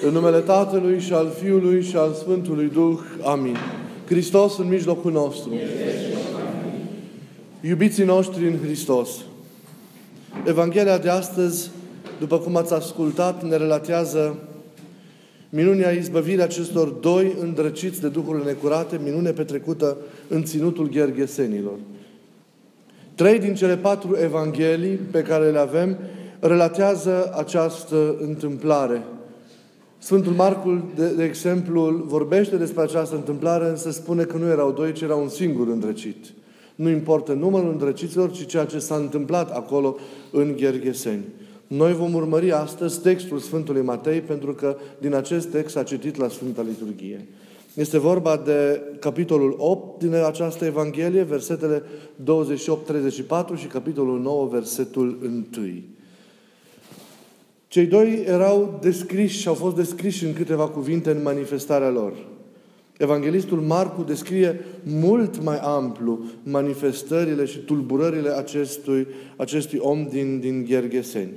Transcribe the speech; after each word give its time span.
În 0.00 0.12
numele 0.12 0.38
Tatălui 0.38 1.00
și 1.00 1.12
al 1.12 1.32
Fiului 1.42 1.82
și 1.82 1.96
al 1.96 2.12
Sfântului 2.12 2.70
Duh. 2.72 2.98
Amin. 3.24 3.56
Hristos 4.06 4.58
în 4.58 4.68
mijlocul 4.68 5.12
nostru. 5.12 5.52
Iubiții 7.60 8.04
noștri 8.04 8.46
în 8.46 8.58
Hristos. 8.64 9.08
Evanghelia 10.46 10.98
de 10.98 11.08
astăzi, 11.08 11.70
după 12.18 12.38
cum 12.38 12.56
ați 12.56 12.72
ascultat, 12.72 13.44
ne 13.44 13.56
relatează 13.56 14.38
minunea 15.48 15.90
izbăvirii 15.90 16.42
acestor 16.42 16.88
doi 16.88 17.36
îndrăciți 17.40 18.00
de 18.00 18.08
Duhurile 18.08 18.44
necurate, 18.44 19.00
minune 19.04 19.30
petrecută 19.30 19.96
în 20.28 20.44
ținutul 20.44 20.88
Gherghesenilor. 20.88 21.78
Trei 23.14 23.38
din 23.38 23.54
cele 23.54 23.76
patru 23.76 24.16
evanghelii 24.22 24.98
pe 25.10 25.22
care 25.22 25.50
le 25.50 25.58
avem 25.58 25.98
relatează 26.40 27.32
această 27.36 28.16
întâmplare– 28.20 29.02
Sfântul 29.98 30.32
Marcul, 30.32 30.82
de, 30.94 31.08
de 31.08 31.24
exemplu, 31.24 32.02
vorbește 32.06 32.56
despre 32.56 32.82
această 32.82 33.14
întâmplare, 33.14 33.68
însă 33.68 33.90
spune 33.90 34.22
că 34.22 34.36
nu 34.36 34.46
erau 34.46 34.72
doi, 34.72 34.92
ci 34.92 35.00
era 35.00 35.14
un 35.14 35.28
singur 35.28 35.68
îndrăcit. 35.68 36.24
Nu 36.74 36.88
importă 36.88 37.32
numărul 37.32 37.70
îndrăciților, 37.70 38.30
ci 38.30 38.46
ceea 38.46 38.64
ce 38.64 38.78
s-a 38.78 38.94
întâmplat 38.94 39.50
acolo 39.50 39.96
în 40.30 40.54
Ghergheseni. 40.56 41.24
Noi 41.66 41.92
vom 41.92 42.14
urmări 42.14 42.52
astăzi 42.52 43.00
textul 43.00 43.38
Sfântului 43.38 43.82
Matei, 43.82 44.20
pentru 44.20 44.54
că 44.54 44.76
din 44.98 45.14
acest 45.14 45.48
text 45.48 45.74
s-a 45.74 45.82
citit 45.82 46.16
la 46.16 46.28
Sfânta 46.28 46.62
Liturghie. 46.62 47.26
Este 47.74 47.98
vorba 47.98 48.36
de 48.44 48.82
capitolul 49.00 49.54
8 49.58 50.02
din 50.02 50.14
această 50.14 50.64
Evanghelie, 50.64 51.22
versetele 51.22 51.82
28-34 52.22 53.56
și 53.56 53.66
capitolul 53.66 54.20
9, 54.20 54.46
versetul 54.46 55.18
1. 55.22 55.44
Cei 57.68 57.86
doi 57.86 58.24
erau 58.26 58.78
descriși 58.82 59.40
și 59.40 59.48
au 59.48 59.54
fost 59.54 59.76
descriși 59.76 60.24
în 60.24 60.32
câteva 60.32 60.68
cuvinte 60.68 61.10
în 61.10 61.22
manifestarea 61.22 61.90
lor. 61.90 62.12
Evanghelistul 62.98 63.60
Marcu 63.60 64.02
descrie 64.02 64.64
mult 64.82 65.42
mai 65.42 65.58
amplu 65.58 66.24
manifestările 66.42 67.44
și 67.44 67.58
tulburările 67.58 68.30
acestui, 68.30 69.06
acestui 69.36 69.78
om 69.78 70.08
din, 70.08 70.40
din 70.40 70.64
Ghergheseni. 70.68 71.32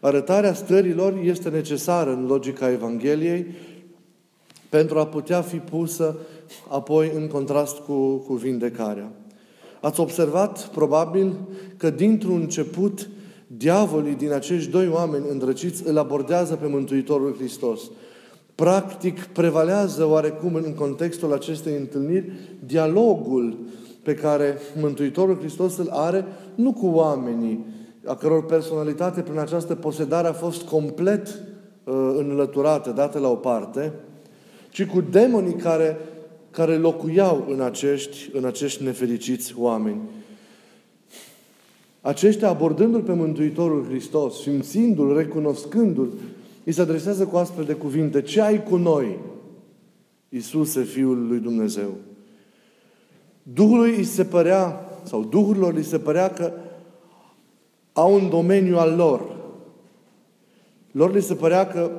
Arătarea 0.00 0.54
stărilor 0.54 1.20
este 1.24 1.48
necesară 1.48 2.12
în 2.12 2.26
logica 2.26 2.70
Evangheliei 2.70 3.46
pentru 4.68 4.98
a 4.98 5.06
putea 5.06 5.40
fi 5.40 5.56
pusă 5.56 6.16
apoi 6.68 7.12
în 7.14 7.26
contrast 7.26 7.78
cu, 7.78 8.16
cu 8.16 8.34
vindecarea. 8.34 9.12
Ați 9.80 10.00
observat, 10.00 10.66
probabil, 10.66 11.34
că 11.76 11.90
dintr-un 11.90 12.40
început 12.40 13.08
diavolii 13.56 14.14
din 14.14 14.32
acești 14.32 14.70
doi 14.70 14.88
oameni 14.88 15.24
îndrăciți 15.30 15.88
îl 15.88 15.98
abordează 15.98 16.54
pe 16.54 16.66
Mântuitorul 16.66 17.34
Hristos. 17.34 17.80
Practic, 18.54 19.24
prevalează 19.24 20.04
oarecum 20.04 20.54
în 20.54 20.74
contextul 20.74 21.32
acestei 21.32 21.76
întâlniri 21.76 22.32
dialogul 22.66 23.58
pe 24.02 24.14
care 24.14 24.58
Mântuitorul 24.80 25.38
Hristos 25.38 25.76
îl 25.76 25.88
are 25.90 26.24
nu 26.54 26.72
cu 26.72 26.86
oamenii, 26.86 27.66
a 28.04 28.14
căror 28.14 28.44
personalitate 28.44 29.20
prin 29.20 29.38
această 29.38 29.74
posedare 29.74 30.28
a 30.28 30.32
fost 30.32 30.62
complet 30.62 31.28
uh, 31.28 32.14
înlăturată, 32.16 32.90
dată 32.90 33.18
la 33.18 33.28
o 33.28 33.34
parte, 33.34 33.92
ci 34.70 34.86
cu 34.86 35.00
demonii 35.00 35.54
care, 35.54 35.96
care 36.50 36.76
locuiau 36.76 37.46
în 37.50 37.60
acești, 37.60 38.30
în 38.32 38.44
acești 38.44 38.84
nefericiți 38.84 39.54
oameni. 39.58 40.00
Aceștia, 42.00 42.48
abordându-L 42.48 43.02
pe 43.02 43.12
Mântuitorul 43.12 43.84
Hristos, 43.84 44.40
simțindu-L, 44.40 45.16
recunoscându-L, 45.16 46.12
îi 46.64 46.72
se 46.72 46.80
adresează 46.80 47.26
cu 47.26 47.36
astfel 47.36 47.64
de 47.64 47.72
cuvinte. 47.72 48.22
Ce 48.22 48.40
ai 48.40 48.62
cu 48.62 48.76
noi, 48.76 49.18
Iisuse, 50.28 50.82
Fiul 50.82 51.26
lui 51.26 51.38
Dumnezeu? 51.38 51.90
Duhului 53.42 53.96
îi 53.96 54.04
se 54.04 54.24
părea, 54.24 54.80
sau 55.04 55.24
Duhurilor 55.24 55.74
îi 55.74 55.82
se 55.82 55.98
părea 55.98 56.30
că 56.30 56.52
au 57.92 58.14
un 58.14 58.28
domeniu 58.28 58.78
al 58.78 58.96
lor. 58.96 59.38
Lor 60.90 61.14
li 61.14 61.22
se 61.22 61.34
părea 61.34 61.66
că 61.66 61.90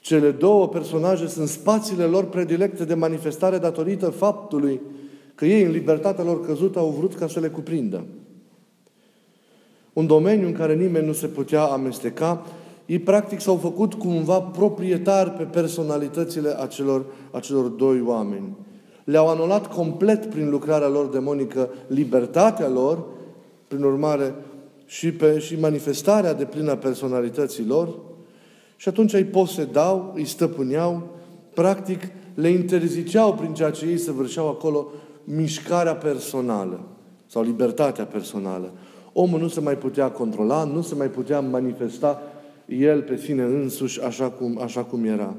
cele 0.00 0.30
două 0.30 0.68
personaje 0.68 1.26
sunt 1.26 1.48
spațiile 1.48 2.04
lor 2.04 2.24
predilecte 2.24 2.84
de 2.84 2.94
manifestare 2.94 3.58
datorită 3.58 4.10
faptului 4.10 4.80
că 5.34 5.46
ei, 5.46 5.62
în 5.62 5.70
libertatea 5.70 6.24
lor 6.24 6.46
căzută, 6.46 6.78
au 6.78 6.94
vrut 6.98 7.14
ca 7.14 7.26
să 7.26 7.40
le 7.40 7.48
cuprindă 7.48 8.04
un 9.92 10.06
domeniu 10.06 10.46
în 10.46 10.52
care 10.52 10.74
nimeni 10.74 11.06
nu 11.06 11.12
se 11.12 11.26
putea 11.26 11.62
amesteca, 11.62 12.46
ei 12.86 12.98
practic 12.98 13.40
s-au 13.40 13.56
făcut 13.56 13.94
cumva 13.94 14.40
proprietari 14.40 15.30
pe 15.30 15.42
personalitățile 15.42 16.60
acelor, 16.60 17.04
acelor 17.30 17.64
doi 17.64 18.00
oameni. 18.00 18.56
Le-au 19.04 19.28
anulat 19.28 19.66
complet 19.74 20.26
prin 20.26 20.50
lucrarea 20.50 20.88
lor 20.88 21.06
demonică 21.06 21.68
libertatea 21.86 22.68
lor, 22.68 23.04
prin 23.68 23.82
urmare 23.82 24.34
și, 24.86 25.12
pe, 25.12 25.38
și 25.38 25.60
manifestarea 25.60 26.34
de 26.34 26.44
plină 26.44 26.70
a 26.70 26.76
personalității 26.76 27.66
lor, 27.66 27.88
și 28.76 28.88
atunci 28.88 29.12
îi 29.12 29.24
posedau, 29.24 30.12
îi 30.14 30.24
stăpâneau, 30.24 31.08
practic 31.54 32.02
le 32.34 32.48
interziceau 32.48 33.34
prin 33.34 33.54
ceea 33.54 33.70
ce 33.70 33.86
ei 33.86 33.98
săvârșeau 33.98 34.48
acolo 34.48 34.86
mișcarea 35.24 35.94
personală 35.94 36.80
sau 37.26 37.42
libertatea 37.42 38.04
personală. 38.04 38.72
Omul 39.12 39.40
nu 39.40 39.48
se 39.48 39.60
mai 39.60 39.76
putea 39.76 40.10
controla, 40.10 40.64
nu 40.64 40.82
se 40.82 40.94
mai 40.94 41.08
putea 41.08 41.40
manifesta 41.40 42.22
el 42.66 43.02
pe 43.02 43.16
sine 43.16 43.42
însuși 43.42 44.02
așa 44.02 44.30
cum, 44.30 44.58
așa 44.62 44.80
cum 44.80 45.04
era. 45.04 45.34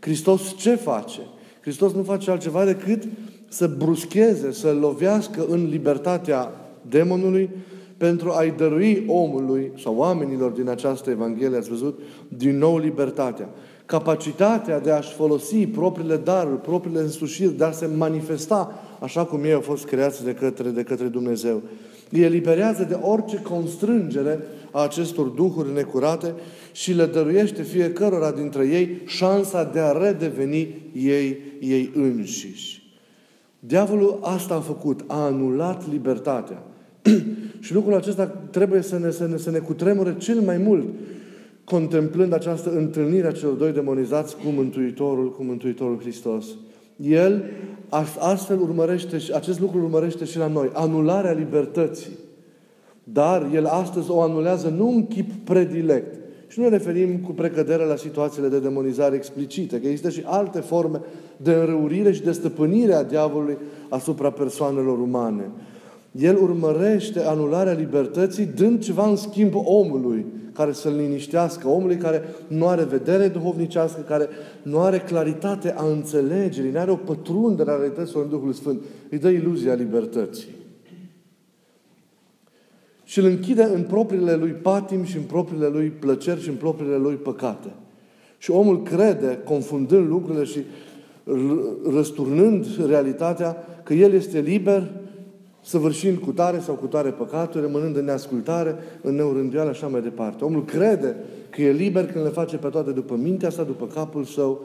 Hristos 0.00 0.56
ce 0.56 0.74
face? 0.74 1.20
Hristos 1.60 1.92
nu 1.92 2.02
face 2.02 2.30
altceva 2.30 2.64
decât 2.64 3.02
să 3.48 3.70
bruscheze, 3.78 4.52
să 4.52 4.72
lovească 4.80 5.46
în 5.48 5.68
libertatea 5.68 6.50
demonului 6.88 7.50
pentru 7.96 8.30
a-i 8.30 8.50
dărui 8.50 9.04
omului 9.06 9.72
sau 9.82 9.96
oamenilor 9.96 10.50
din 10.50 10.68
această 10.68 11.10
Evanghelie, 11.10 11.56
ați 11.56 11.68
văzut, 11.68 12.00
din 12.28 12.58
nou 12.58 12.78
libertatea. 12.78 13.48
Capacitatea 13.86 14.80
de 14.80 14.90
a-și 14.90 15.12
folosi 15.12 15.66
propriile 15.66 16.16
daruri, 16.16 16.60
propriile 16.60 17.00
însușiri, 17.00 17.56
de 17.56 17.64
a 17.64 17.70
se 17.70 17.86
manifesta 17.96 18.74
așa 19.00 19.24
cum 19.24 19.44
ei 19.44 19.52
au 19.52 19.60
fost 19.60 19.84
creați 19.84 20.24
de 20.24 20.34
către, 20.34 20.68
de 20.68 20.82
către 20.82 21.06
Dumnezeu 21.06 21.62
îi 22.10 22.22
eliberează 22.22 22.86
de 22.88 22.98
orice 23.02 23.42
constrângere 23.42 24.38
a 24.70 24.82
acestor 24.82 25.26
duhuri 25.26 25.72
necurate 25.72 26.34
și 26.72 26.92
le 26.92 27.06
dăruiește 27.06 27.62
fiecărora 27.62 28.30
dintre 28.30 28.66
ei 28.66 29.02
șansa 29.06 29.64
de 29.64 29.78
a 29.78 29.92
redeveni 29.92 30.90
ei, 30.92 31.38
ei 31.60 31.90
înșiși. 31.94 32.82
Diavolul 33.58 34.18
asta 34.22 34.54
a 34.54 34.60
făcut, 34.60 35.04
a 35.06 35.24
anulat 35.24 35.90
libertatea. 35.90 36.62
și 37.60 37.74
lucrul 37.74 37.94
acesta 37.94 38.26
trebuie 38.26 38.82
să 38.82 38.98
ne, 38.98 39.10
să, 39.10 39.26
ne, 39.26 39.36
să 39.36 39.50
ne 39.50 39.58
cutremure 39.58 40.14
cel 40.18 40.40
mai 40.40 40.56
mult 40.56 40.86
contemplând 41.64 42.32
această 42.32 42.70
întâlnire 42.70 43.26
a 43.26 43.32
celor 43.32 43.54
doi 43.54 43.72
demonizați 43.72 44.36
cu 44.36 44.48
Mântuitorul, 44.48 45.32
cu 45.32 45.42
Mântuitorul 45.42 45.98
Hristos. 46.00 46.46
El 46.96 47.44
astfel 48.18 48.60
urmărește, 48.60 49.18
acest 49.34 49.60
lucru 49.60 49.78
urmărește 49.78 50.24
și 50.24 50.38
la 50.38 50.46
noi, 50.46 50.70
anularea 50.72 51.32
libertății. 51.32 52.12
Dar 53.04 53.50
El 53.54 53.66
astăzi 53.66 54.10
o 54.10 54.20
anulează 54.20 54.68
nu 54.68 54.88
în 54.88 55.06
chip 55.06 55.30
predilect. 55.44 56.18
Și 56.46 56.58
nu 56.58 56.64
ne 56.64 56.70
referim 56.70 57.18
cu 57.18 57.32
precădere 57.32 57.84
la 57.84 57.96
situațiile 57.96 58.48
de 58.48 58.58
demonizare 58.58 59.16
explicite, 59.16 59.80
că 59.80 59.86
există 59.86 60.10
și 60.10 60.22
alte 60.24 60.60
forme 60.60 61.00
de 61.36 61.52
înrăurire 61.52 62.12
și 62.12 62.22
de 62.22 62.32
stăpânire 62.32 62.94
a 62.94 63.02
diavolului 63.02 63.58
asupra 63.88 64.30
persoanelor 64.30 64.98
umane. 64.98 65.50
El 66.12 66.36
urmărește 66.42 67.20
anularea 67.20 67.72
libertății 67.72 68.46
dând 68.46 68.82
ceva 68.82 69.08
în 69.08 69.16
schimb 69.16 69.52
omului 69.54 70.26
care 70.52 70.72
să-l 70.72 70.94
liniștească, 70.96 71.68
omului 71.68 71.96
care 71.96 72.22
nu 72.46 72.66
are 72.66 72.84
vedere 72.84 73.28
duhovnicească, 73.28 74.00
care 74.00 74.28
nu 74.62 74.80
are 74.80 74.98
claritate 74.98 75.74
a 75.76 75.84
înțelegerii, 75.84 76.70
nu 76.70 76.78
are 76.78 76.90
o 76.90 76.96
pătrundere 76.96 77.70
a 77.70 77.76
realităților 77.76 78.24
în 78.24 78.30
Duhul 78.30 78.52
Sfânt. 78.52 78.82
Îi 79.10 79.18
dă 79.18 79.28
iluzia 79.28 79.74
libertății. 79.74 80.48
Și 83.04 83.18
îl 83.18 83.24
închide 83.24 83.62
în 83.62 83.82
propriile 83.82 84.34
lui 84.34 84.50
patim 84.50 85.04
și 85.04 85.16
în 85.16 85.22
propriile 85.22 85.66
lui 85.66 85.88
plăceri 85.88 86.40
și 86.40 86.48
în 86.48 86.54
propriile 86.54 86.96
lui 86.96 87.14
păcate. 87.14 87.68
Și 88.38 88.50
omul 88.50 88.82
crede, 88.82 89.38
confundând 89.44 90.08
lucrurile 90.08 90.44
și 90.44 90.60
răsturnând 91.90 92.66
realitatea, 92.86 93.56
că 93.82 93.94
el 93.94 94.12
este 94.12 94.40
liber 94.40 94.90
săvârșind 95.62 96.18
cu 96.18 96.32
tare 96.32 96.58
sau 96.58 96.74
cu 96.74 96.86
tare 96.86 97.10
păcaturi, 97.10 97.64
rămânând 97.64 97.96
în 97.96 98.04
neascultare, 98.04 98.76
în 99.02 99.14
neurânduială, 99.14 99.70
așa 99.70 99.86
mai 99.86 100.02
departe. 100.02 100.44
Omul 100.44 100.64
crede 100.64 101.16
că 101.50 101.62
e 101.62 101.72
liber 101.72 102.12
când 102.12 102.24
le 102.24 102.30
face 102.30 102.56
pe 102.56 102.68
toate 102.68 102.90
după 102.90 103.16
mintea 103.16 103.50
sa, 103.50 103.62
după 103.62 103.86
capul 103.86 104.24
său 104.24 104.64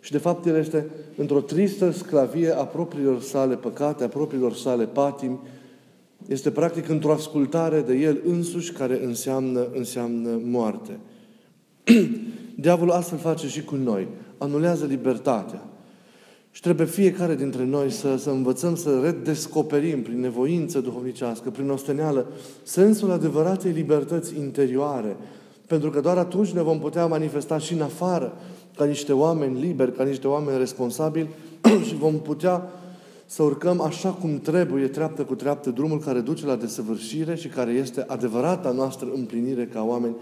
și 0.00 0.12
de 0.12 0.18
fapt 0.18 0.46
el 0.46 0.56
este 0.56 0.86
într-o 1.16 1.40
tristă 1.40 1.90
sclavie 1.90 2.50
a 2.50 2.64
propriilor 2.64 3.20
sale 3.20 3.54
păcate, 3.54 4.04
a 4.04 4.08
propriilor 4.08 4.54
sale 4.54 4.84
patimi, 4.84 5.38
este 6.26 6.50
practic 6.50 6.88
într-o 6.88 7.12
ascultare 7.12 7.80
de 7.80 7.94
el 7.94 8.20
însuși 8.26 8.72
care 8.72 9.04
înseamnă, 9.04 9.66
înseamnă 9.74 10.40
moarte. 10.44 10.98
Diavolul 12.54 12.92
astfel 12.92 13.18
face 13.18 13.48
și 13.48 13.64
cu 13.64 13.74
noi. 13.74 14.08
Anulează 14.38 14.84
libertatea. 14.84 15.68
Și 16.54 16.60
trebuie 16.60 16.86
fiecare 16.86 17.34
dintre 17.34 17.64
noi 17.64 17.90
să, 17.90 18.16
să 18.16 18.30
învățăm 18.30 18.76
să 18.76 19.00
redescoperim 19.02 20.02
prin 20.02 20.20
nevoință 20.20 20.80
duhovnicească, 20.80 21.50
prin 21.50 21.70
osteneală, 21.70 22.26
sensul 22.62 23.10
adevăratei 23.10 23.72
libertăți 23.72 24.38
interioare. 24.38 25.16
Pentru 25.66 25.90
că 25.90 26.00
doar 26.00 26.16
atunci 26.18 26.50
ne 26.50 26.62
vom 26.62 26.78
putea 26.78 27.06
manifesta 27.06 27.58
și 27.58 27.72
în 27.72 27.80
afară, 27.80 28.32
ca 28.76 28.84
niște 28.84 29.12
oameni 29.12 29.60
liberi, 29.60 29.92
ca 29.92 30.04
niște 30.04 30.28
oameni 30.28 30.58
responsabili 30.58 31.28
și 31.86 31.94
vom 31.94 32.20
putea 32.20 32.70
să 33.26 33.42
urcăm 33.42 33.80
așa 33.80 34.08
cum 34.08 34.38
trebuie, 34.38 34.86
treaptă 34.86 35.22
cu 35.22 35.34
treaptă, 35.34 35.70
drumul 35.70 35.98
care 35.98 36.20
duce 36.20 36.46
la 36.46 36.56
desăvârșire 36.56 37.34
și 37.34 37.48
care 37.48 37.72
este 37.72 38.04
adevărata 38.06 38.70
noastră 38.70 39.08
împlinire 39.14 39.66
ca 39.72 39.84
oameni, 39.84 40.14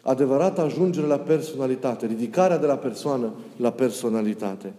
adevărata 0.00 0.62
ajungere 0.62 1.06
la 1.06 1.18
personalitate, 1.18 2.06
ridicarea 2.06 2.58
de 2.58 2.66
la 2.66 2.76
persoană 2.76 3.32
la 3.56 3.70
personalitate. 3.70 4.72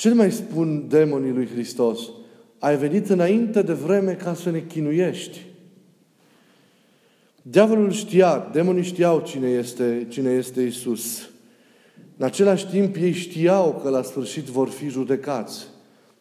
Ce 0.00 0.14
mai 0.14 0.32
spun 0.32 0.84
demonii 0.88 1.32
lui 1.32 1.48
Hristos? 1.52 2.00
Ai 2.58 2.76
venit 2.76 3.08
înainte 3.08 3.62
de 3.62 3.72
vreme 3.72 4.12
ca 4.12 4.34
să 4.34 4.50
ne 4.50 4.60
chinuiești. 4.68 5.40
Diavolul 7.42 7.90
știa, 7.90 8.50
demonii 8.52 8.82
știau 8.82 9.20
cine 9.20 9.48
este, 9.48 10.06
cine 10.08 10.30
este 10.30 10.62
Isus. 10.62 11.30
În 12.16 12.26
același 12.26 12.66
timp, 12.66 12.96
ei 12.96 13.12
știau 13.12 13.80
că 13.82 13.88
la 13.88 14.02
sfârșit 14.02 14.44
vor 14.44 14.68
fi 14.68 14.88
judecați. 14.88 15.66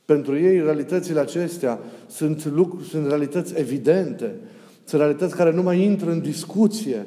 Pentru 0.05 0.37
ei, 0.37 0.61
realitățile 0.61 1.19
acestea 1.19 1.79
sunt, 2.07 2.45
lucruri, 2.45 2.87
sunt 2.87 3.07
realități 3.07 3.53
evidente, 3.55 4.35
sunt 4.83 5.01
realități 5.01 5.35
care 5.35 5.51
nu 5.51 5.61
mai 5.61 5.83
intră 5.83 6.11
în 6.11 6.21
discuție. 6.21 7.05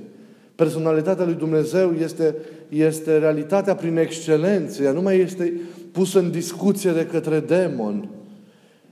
Personalitatea 0.55 1.25
lui 1.25 1.35
Dumnezeu 1.35 1.95
este, 1.95 2.35
este 2.69 3.19
realitatea 3.19 3.75
prin 3.75 3.97
excelență, 3.97 4.83
ea 4.83 4.93
nu 4.93 5.03
mai 5.03 5.19
este 5.19 5.53
pusă 5.93 6.19
în 6.19 6.31
discuție 6.31 6.93
de 6.93 7.07
către 7.07 7.41
demon. 7.41 8.09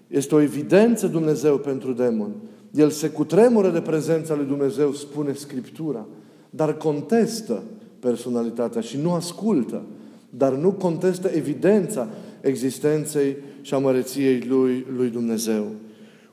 Este 0.07 0.35
o 0.35 0.41
evidență 0.41 1.07
Dumnezeu 1.07 1.59
pentru 1.59 1.93
demon. 1.93 2.31
El 2.71 2.91
se 2.91 3.09
cutremură 3.09 3.71
de 3.71 3.81
prezența 3.81 4.35
lui 4.35 4.47
Dumnezeu, 4.47 4.93
spune 4.93 5.33
Scriptura, 5.33 6.07
dar 6.51 6.77
contestă 6.77 7.63
personalitatea 8.01 8.81
și 8.81 8.99
nu 9.03 9.13
ascultă, 9.13 9.83
dar 10.31 10.53
nu 10.53 10.73
contestă 10.73 11.31
evidența 11.35 12.09
existenței 12.41 13.37
și 13.63 13.75
a 13.75 13.79
măreției 13.79 14.45
lui, 14.49 14.87
lui 14.97 15.09
Dumnezeu. 15.09 15.67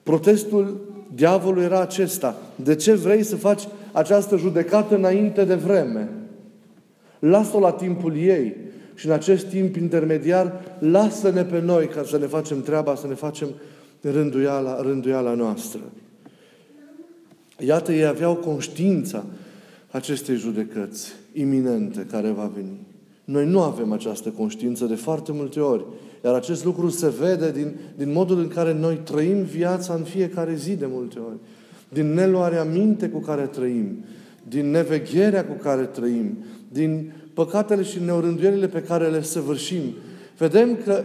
Protestul 0.03 0.79
diavolului 1.15 1.63
era 1.63 1.81
acesta. 1.81 2.37
De 2.55 2.75
ce 2.75 2.93
vrei 2.93 3.23
să 3.23 3.35
faci 3.35 3.67
această 3.91 4.37
judecată 4.37 4.95
înainte 4.95 5.43
de 5.43 5.55
vreme? 5.55 6.09
Lasă-o 7.19 7.59
la 7.59 7.71
timpul 7.71 8.15
ei. 8.15 8.55
Și 8.97 9.05
în 9.05 9.11
acest 9.11 9.45
timp 9.45 9.75
intermediar, 9.75 10.75
lasă-ne 10.79 11.43
pe 11.43 11.59
noi 11.59 11.87
ca 11.87 12.03
să 12.03 12.17
ne 12.17 12.25
facem 12.25 12.61
treaba, 12.61 12.95
să 12.95 13.07
ne 13.07 13.13
facem 13.13 13.47
rânduiala, 14.01 14.81
rânduiala 14.81 15.33
noastră. 15.33 15.79
Iată, 17.59 17.93
ei 17.93 18.05
aveau 18.05 18.35
conștiința 18.35 19.25
acestei 19.91 20.35
judecăți 20.35 21.13
iminente 21.33 22.07
care 22.11 22.29
va 22.29 22.51
veni. 22.55 22.85
Noi 23.23 23.45
nu 23.45 23.61
avem 23.61 23.91
această 23.91 24.29
conștiință 24.29 24.85
de 24.85 24.95
foarte 24.95 25.31
multe 25.31 25.59
ori. 25.59 25.85
Iar 26.23 26.33
acest 26.33 26.65
lucru 26.65 26.89
se 26.89 27.09
vede 27.19 27.51
din, 27.51 27.75
din 27.97 28.11
modul 28.11 28.39
în 28.39 28.47
care 28.47 28.73
noi 28.73 28.99
trăim 29.03 29.43
viața 29.43 29.93
în 29.93 30.03
fiecare 30.03 30.55
zi 30.55 30.75
de 30.75 30.85
multe 30.89 31.19
ori. 31.19 31.37
Din 31.89 32.13
neluarea 32.13 32.63
minte 32.63 33.09
cu 33.09 33.19
care 33.19 33.41
trăim, 33.41 34.03
din 34.47 34.71
nevegherea 34.71 35.45
cu 35.45 35.53
care 35.53 35.83
trăim, 35.83 36.37
din 36.71 37.11
păcatele 37.37 37.83
și 37.83 37.99
neorânduielile 38.05 38.67
pe 38.67 38.81
care 38.81 39.07
le 39.07 39.21
săvârșim. 39.21 39.81
Vedem 40.37 40.77
că 40.83 41.03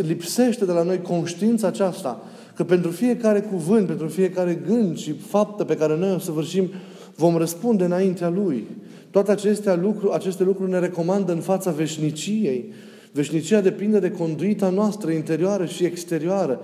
lipsește 0.00 0.64
de 0.64 0.72
la 0.72 0.82
noi 0.82 1.00
conștiința 1.02 1.66
aceasta, 1.66 2.22
că 2.54 2.64
pentru 2.64 2.90
fiecare 2.90 3.40
cuvânt, 3.40 3.86
pentru 3.86 4.08
fiecare 4.08 4.62
gând 4.66 4.98
și 4.98 5.12
faptă 5.12 5.64
pe 5.64 5.76
care 5.76 5.96
noi 5.96 6.14
o 6.14 6.18
săvârșim, 6.18 6.70
vom 7.16 7.36
răspunde 7.36 7.84
înaintea 7.84 8.28
Lui. 8.28 8.66
Toate 9.10 9.30
acestea 9.30 9.74
lucruri, 9.74 10.14
aceste 10.14 10.42
lucruri 10.42 10.70
ne 10.70 10.78
recomandă 10.78 11.32
în 11.32 11.40
fața 11.40 11.70
veșniciei. 11.70 12.72
Veșnicia 13.12 13.60
depinde 13.60 13.98
de 13.98 14.10
conduita 14.10 14.68
noastră 14.68 15.10
interioară 15.10 15.64
și 15.64 15.84
exterioară. 15.84 16.60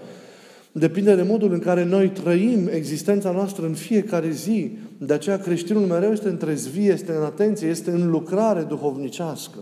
Depinde 0.79 1.15
de 1.15 1.23
modul 1.23 1.53
în 1.53 1.59
care 1.59 1.85
noi 1.85 2.09
trăim 2.09 2.69
existența 2.71 3.31
noastră 3.31 3.67
în 3.67 3.75
fiecare 3.75 4.31
zi. 4.31 4.71
De 4.99 5.13
aceea 5.13 5.39
creștinul 5.39 5.83
mereu 5.83 6.13
este 6.13 6.29
în 6.29 6.37
trezvie, 6.37 6.93
este 6.93 7.13
în 7.13 7.23
atenție, 7.23 7.69
este 7.69 7.91
în 7.91 8.11
lucrare 8.11 8.63
duhovnicească. 8.63 9.59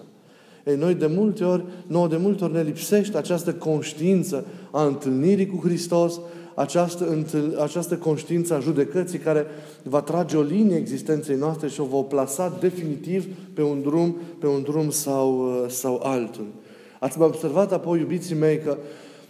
Ei, 0.65 0.77
noi 0.77 0.95
de 0.95 1.07
multe 1.07 1.45
ori, 1.45 1.65
nouă 1.87 2.09
de 2.09 2.17
multe 2.17 2.45
ori 2.45 2.53
ne 2.53 2.63
lipsește 2.63 3.17
această 3.17 3.53
conștiință 3.53 4.45
a 4.71 4.85
întâlnirii 4.85 5.47
cu 5.47 5.61
Hristos, 5.67 6.21
această, 6.55 7.25
această 7.63 7.97
conștiință 7.97 8.55
a 8.55 8.61
judecății 8.61 9.19
care 9.19 9.47
va 9.83 10.01
trage 10.01 10.37
o 10.37 10.43
linie 10.43 10.77
existenței 10.77 11.37
noastre 11.37 11.69
și 11.69 11.81
o 11.81 11.85
va 11.85 12.01
plasa 12.01 12.57
definitiv 12.61 13.27
pe 13.55 13.63
un 13.63 13.81
drum, 13.83 14.17
pe 14.39 14.47
un 14.47 14.63
drum 14.63 14.91
sau, 14.91 15.51
sau 15.69 16.01
altul. 16.03 16.47
Ați 17.01 17.19
mai 17.19 17.27
observat 17.27 17.73
apoi, 17.73 17.99
iubiții 17.99 18.35
mei, 18.35 18.59
că 18.59 18.77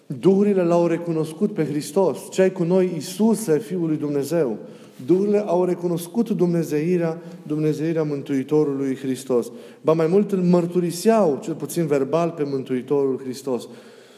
Duhurile 0.06 0.62
l-au 0.62 0.86
recunoscut 0.86 1.52
pe 1.52 1.64
Hristos. 1.64 2.18
Ce 2.30 2.42
ai 2.42 2.52
cu 2.52 2.62
noi, 2.62 2.90
Iisuse, 2.94 3.58
Fiul 3.58 3.86
lui 3.86 3.96
Dumnezeu. 3.96 4.58
Duhurile 5.06 5.38
au 5.46 5.64
recunoscut 5.64 6.30
Dumnezeirea, 6.30 7.22
Dumnezeirea 7.42 8.02
Mântuitorului 8.02 8.96
Hristos. 8.96 9.50
Ba 9.80 9.92
mai 9.92 10.06
mult 10.06 10.32
îl 10.32 10.38
mărturiseau, 10.38 11.38
cel 11.42 11.54
puțin 11.54 11.86
verbal, 11.86 12.30
pe 12.30 12.42
Mântuitorul 12.42 13.20
Hristos. 13.24 13.68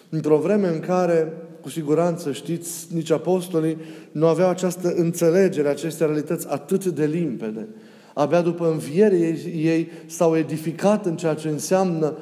Într-o 0.08 0.38
vreme 0.38 0.68
în 0.68 0.80
care, 0.80 1.32
cu 1.60 1.68
siguranță 1.68 2.32
știți, 2.32 2.94
nici 2.94 3.10
apostolii 3.10 3.76
nu 4.12 4.26
aveau 4.26 4.48
această 4.48 4.94
înțelegere, 4.96 5.68
aceste 5.68 6.04
realități 6.04 6.46
atât 6.48 6.84
de 6.84 7.04
limpede. 7.04 7.68
Abia 8.14 8.40
după 8.40 8.70
înviere 8.70 9.16
ei, 9.16 9.64
ei 9.64 9.88
s-au 10.06 10.36
edificat 10.36 11.06
în 11.06 11.16
ceea 11.16 11.34
ce 11.34 11.48
înseamnă 11.48 12.16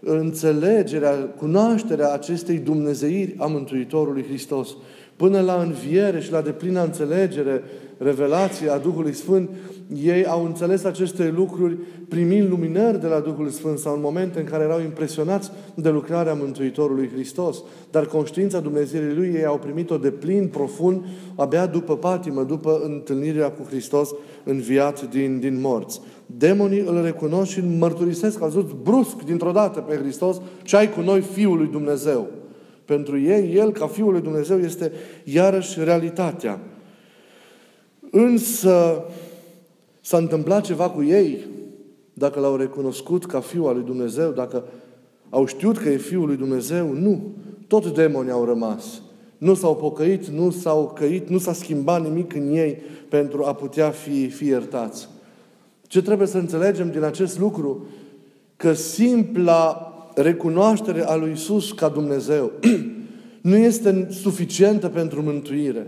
înțelegerea, 0.00 1.14
cunoașterea 1.14 2.12
acestei 2.12 2.58
Dumnezeiri 2.58 3.34
a 3.38 3.46
Mântuitorului 3.46 4.24
Hristos. 4.24 4.68
Până 5.16 5.40
la 5.40 5.62
înviere 5.62 6.20
și 6.20 6.32
la 6.32 6.40
deplină 6.40 6.84
înțelegere, 6.84 7.62
revelație 7.98 8.70
a 8.70 8.78
Duhului 8.78 9.12
Sfânt, 9.12 9.50
ei 9.94 10.26
au 10.26 10.44
înțeles 10.44 10.84
aceste 10.84 11.32
lucruri 11.36 11.76
primind 12.08 12.48
luminări 12.48 13.00
de 13.00 13.06
la 13.06 13.20
Duhul 13.20 13.48
Sfânt 13.48 13.78
sau 13.78 13.94
în 13.94 14.00
momente 14.00 14.38
în 14.38 14.44
care 14.44 14.64
erau 14.64 14.80
impresionați 14.80 15.50
de 15.74 15.88
lucrarea 15.88 16.34
Mântuitorului 16.34 17.10
Hristos. 17.12 17.62
Dar 17.90 18.06
conștiința 18.06 18.60
Dumnezeirii 18.60 19.16
Lui 19.16 19.32
ei 19.34 19.44
au 19.44 19.58
primit-o 19.58 19.96
de 19.96 20.10
plin, 20.10 20.48
profund, 20.48 21.04
abia 21.34 21.66
după 21.66 21.96
patimă, 21.96 22.42
după 22.42 22.80
întâlnirea 22.84 23.50
cu 23.50 23.62
Hristos 23.62 24.14
înviat 24.44 25.10
din, 25.10 25.38
din 25.38 25.60
morți. 25.60 26.00
Demonii 26.26 26.80
îl 26.80 27.02
recunosc 27.02 27.50
și 27.50 27.58
îl 27.58 27.64
mărturisesc, 27.64 28.42
au 28.42 28.48
zis 28.48 28.62
brusc, 28.82 29.22
dintr-o 29.24 29.52
dată 29.52 29.80
pe 29.80 29.96
Hristos, 29.96 30.40
ce 30.62 30.76
ai 30.76 30.90
cu 30.90 31.00
noi 31.00 31.20
Fiul 31.20 31.56
lui 31.56 31.68
Dumnezeu. 31.68 32.28
Pentru 32.84 33.20
ei, 33.20 33.54
El, 33.54 33.72
ca 33.72 33.86
Fiul 33.86 34.12
lui 34.12 34.20
Dumnezeu, 34.20 34.58
este 34.58 34.92
iarăși 35.24 35.84
realitatea. 35.84 36.60
Însă 38.10 39.04
s-a 40.10 40.16
întâmplat 40.16 40.64
ceva 40.64 40.90
cu 40.90 41.02
ei, 41.02 41.46
dacă 42.12 42.40
l-au 42.40 42.56
recunoscut 42.56 43.26
ca 43.26 43.40
Fiul 43.40 43.66
al 43.68 43.74
lui 43.74 43.84
Dumnezeu, 43.84 44.30
dacă 44.30 44.64
au 45.28 45.46
știut 45.46 45.78
că 45.78 45.88
e 45.88 45.96
Fiul 45.96 46.26
lui 46.26 46.36
Dumnezeu, 46.36 46.92
nu. 46.92 47.34
Tot 47.66 47.94
demonii 47.94 48.30
au 48.30 48.44
rămas. 48.44 49.02
Nu 49.38 49.54
s-au 49.54 49.76
pocăit, 49.76 50.26
nu 50.26 50.50
s-au 50.50 50.92
căit, 50.94 51.28
nu 51.28 51.38
s-a 51.38 51.52
schimbat 51.52 52.02
nimic 52.02 52.34
în 52.34 52.54
ei 52.54 52.82
pentru 53.08 53.44
a 53.44 53.54
putea 53.54 53.90
fi, 53.90 54.28
fi 54.28 54.46
iertați. 54.46 55.08
Ce 55.82 56.02
trebuie 56.02 56.26
să 56.26 56.38
înțelegem 56.38 56.90
din 56.90 57.02
acest 57.02 57.38
lucru? 57.38 57.86
Că 58.56 58.72
simpla 58.72 59.92
recunoaștere 60.14 61.06
a 61.06 61.14
lui 61.14 61.32
Isus 61.32 61.72
ca 61.72 61.88
Dumnezeu 61.88 62.52
nu 63.50 63.56
este 63.56 64.08
suficientă 64.10 64.88
pentru 64.88 65.22
mântuire. 65.22 65.86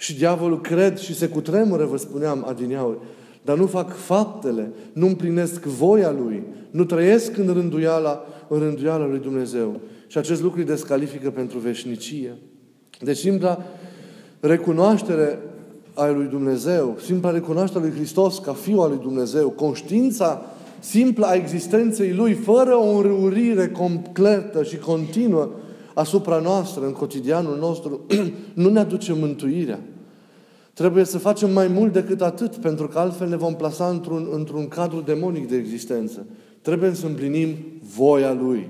Și 0.00 0.16
diavolul 0.16 0.60
cred 0.60 0.98
și 0.98 1.14
se 1.14 1.28
cutremură, 1.28 1.84
vă 1.84 1.96
spuneam 1.96 2.44
adineauri, 2.48 2.98
dar 3.42 3.56
nu 3.56 3.66
fac 3.66 3.96
faptele, 3.96 4.72
nu 4.92 5.06
împlinesc 5.06 5.62
voia 5.62 6.10
Lui, 6.10 6.42
nu 6.70 6.84
trăiesc 6.84 7.36
în 7.36 7.52
rânduiala, 7.52 8.24
în 8.48 8.58
rânduiala 8.58 9.06
Lui 9.06 9.18
Dumnezeu. 9.18 9.80
Și 10.06 10.18
acest 10.18 10.42
lucru 10.42 10.58
îi 10.58 10.64
descalifică 10.64 11.30
pentru 11.30 11.58
veșnicie. 11.58 12.36
Deci 13.00 13.16
simpla 13.16 13.62
recunoaștere 14.40 15.38
a 15.94 16.06
lui 16.06 16.26
Dumnezeu, 16.26 16.96
simpla 17.04 17.30
recunoaștere 17.30 17.84
a 17.84 17.86
lui 17.86 17.96
Hristos 17.96 18.38
ca 18.38 18.52
Fiul 18.52 18.80
al 18.80 18.88
lui 18.88 18.98
Dumnezeu, 19.02 19.50
conștiința 19.50 20.42
simplă 20.78 21.26
a 21.26 21.34
existenței 21.34 22.12
Lui, 22.12 22.32
fără 22.32 22.74
o 22.74 22.96
înrăurire 22.96 23.68
completă 23.68 24.62
și 24.62 24.76
continuă 24.76 25.48
asupra 25.98 26.38
noastră, 26.38 26.86
în 26.86 26.92
cotidianul 26.92 27.56
nostru, 27.58 28.00
nu 28.62 28.68
ne 28.68 28.78
aduce 28.78 29.12
mântuirea. 29.12 29.80
Trebuie 30.72 31.04
să 31.04 31.18
facem 31.18 31.52
mai 31.52 31.68
mult 31.68 31.92
decât 31.92 32.20
atât, 32.20 32.56
pentru 32.56 32.88
că 32.88 32.98
altfel 32.98 33.28
ne 33.28 33.36
vom 33.36 33.54
plasa 33.54 33.88
într-un, 33.88 34.28
într-un 34.32 34.68
cadru 34.68 35.00
demonic 35.00 35.48
de 35.48 35.56
existență. 35.56 36.26
Trebuie 36.62 36.94
să 36.94 37.06
împlinim 37.06 37.56
voia 37.96 38.32
Lui. 38.32 38.68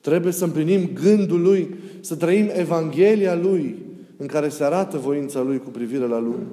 Trebuie 0.00 0.32
să 0.32 0.44
împlinim 0.44 0.90
gândul 1.02 1.40
Lui, 1.40 1.74
să 2.00 2.14
trăim 2.14 2.48
Evanghelia 2.52 3.34
Lui, 3.34 3.76
în 4.16 4.26
care 4.26 4.48
se 4.48 4.64
arată 4.64 4.98
voința 4.98 5.40
Lui 5.40 5.58
cu 5.58 5.70
privire 5.70 6.06
la 6.06 6.18
Lui. 6.18 6.46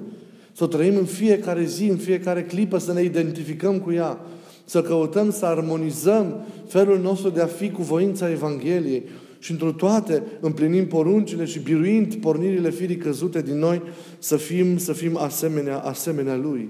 Să 0.52 0.64
o 0.64 0.66
trăim 0.66 0.96
în 0.96 1.04
fiecare 1.04 1.64
zi, 1.64 1.88
în 1.88 1.96
fiecare 1.96 2.44
clipă, 2.44 2.78
să 2.78 2.92
ne 2.92 3.02
identificăm 3.02 3.78
cu 3.78 3.92
ea, 3.92 4.18
să 4.64 4.82
căutăm 4.82 5.30
să 5.30 5.46
armonizăm 5.46 6.34
felul 6.66 6.98
nostru 6.98 7.28
de 7.30 7.40
a 7.40 7.46
fi 7.46 7.70
cu 7.70 7.82
voința 7.82 8.30
Evangheliei 8.30 9.02
și 9.38 9.50
într 9.50 9.66
toate 9.66 10.22
împlinim 10.40 10.86
poruncile 10.86 11.44
și 11.44 11.58
biruind 11.58 12.14
pornirile 12.14 12.70
firii 12.70 12.96
căzute 12.96 13.42
din 13.42 13.58
noi, 13.58 13.82
să 14.18 14.36
fim, 14.36 14.76
să 14.76 14.92
fim 14.92 15.16
asemenea, 15.16 15.78
asemenea 15.78 16.36
Lui. 16.36 16.68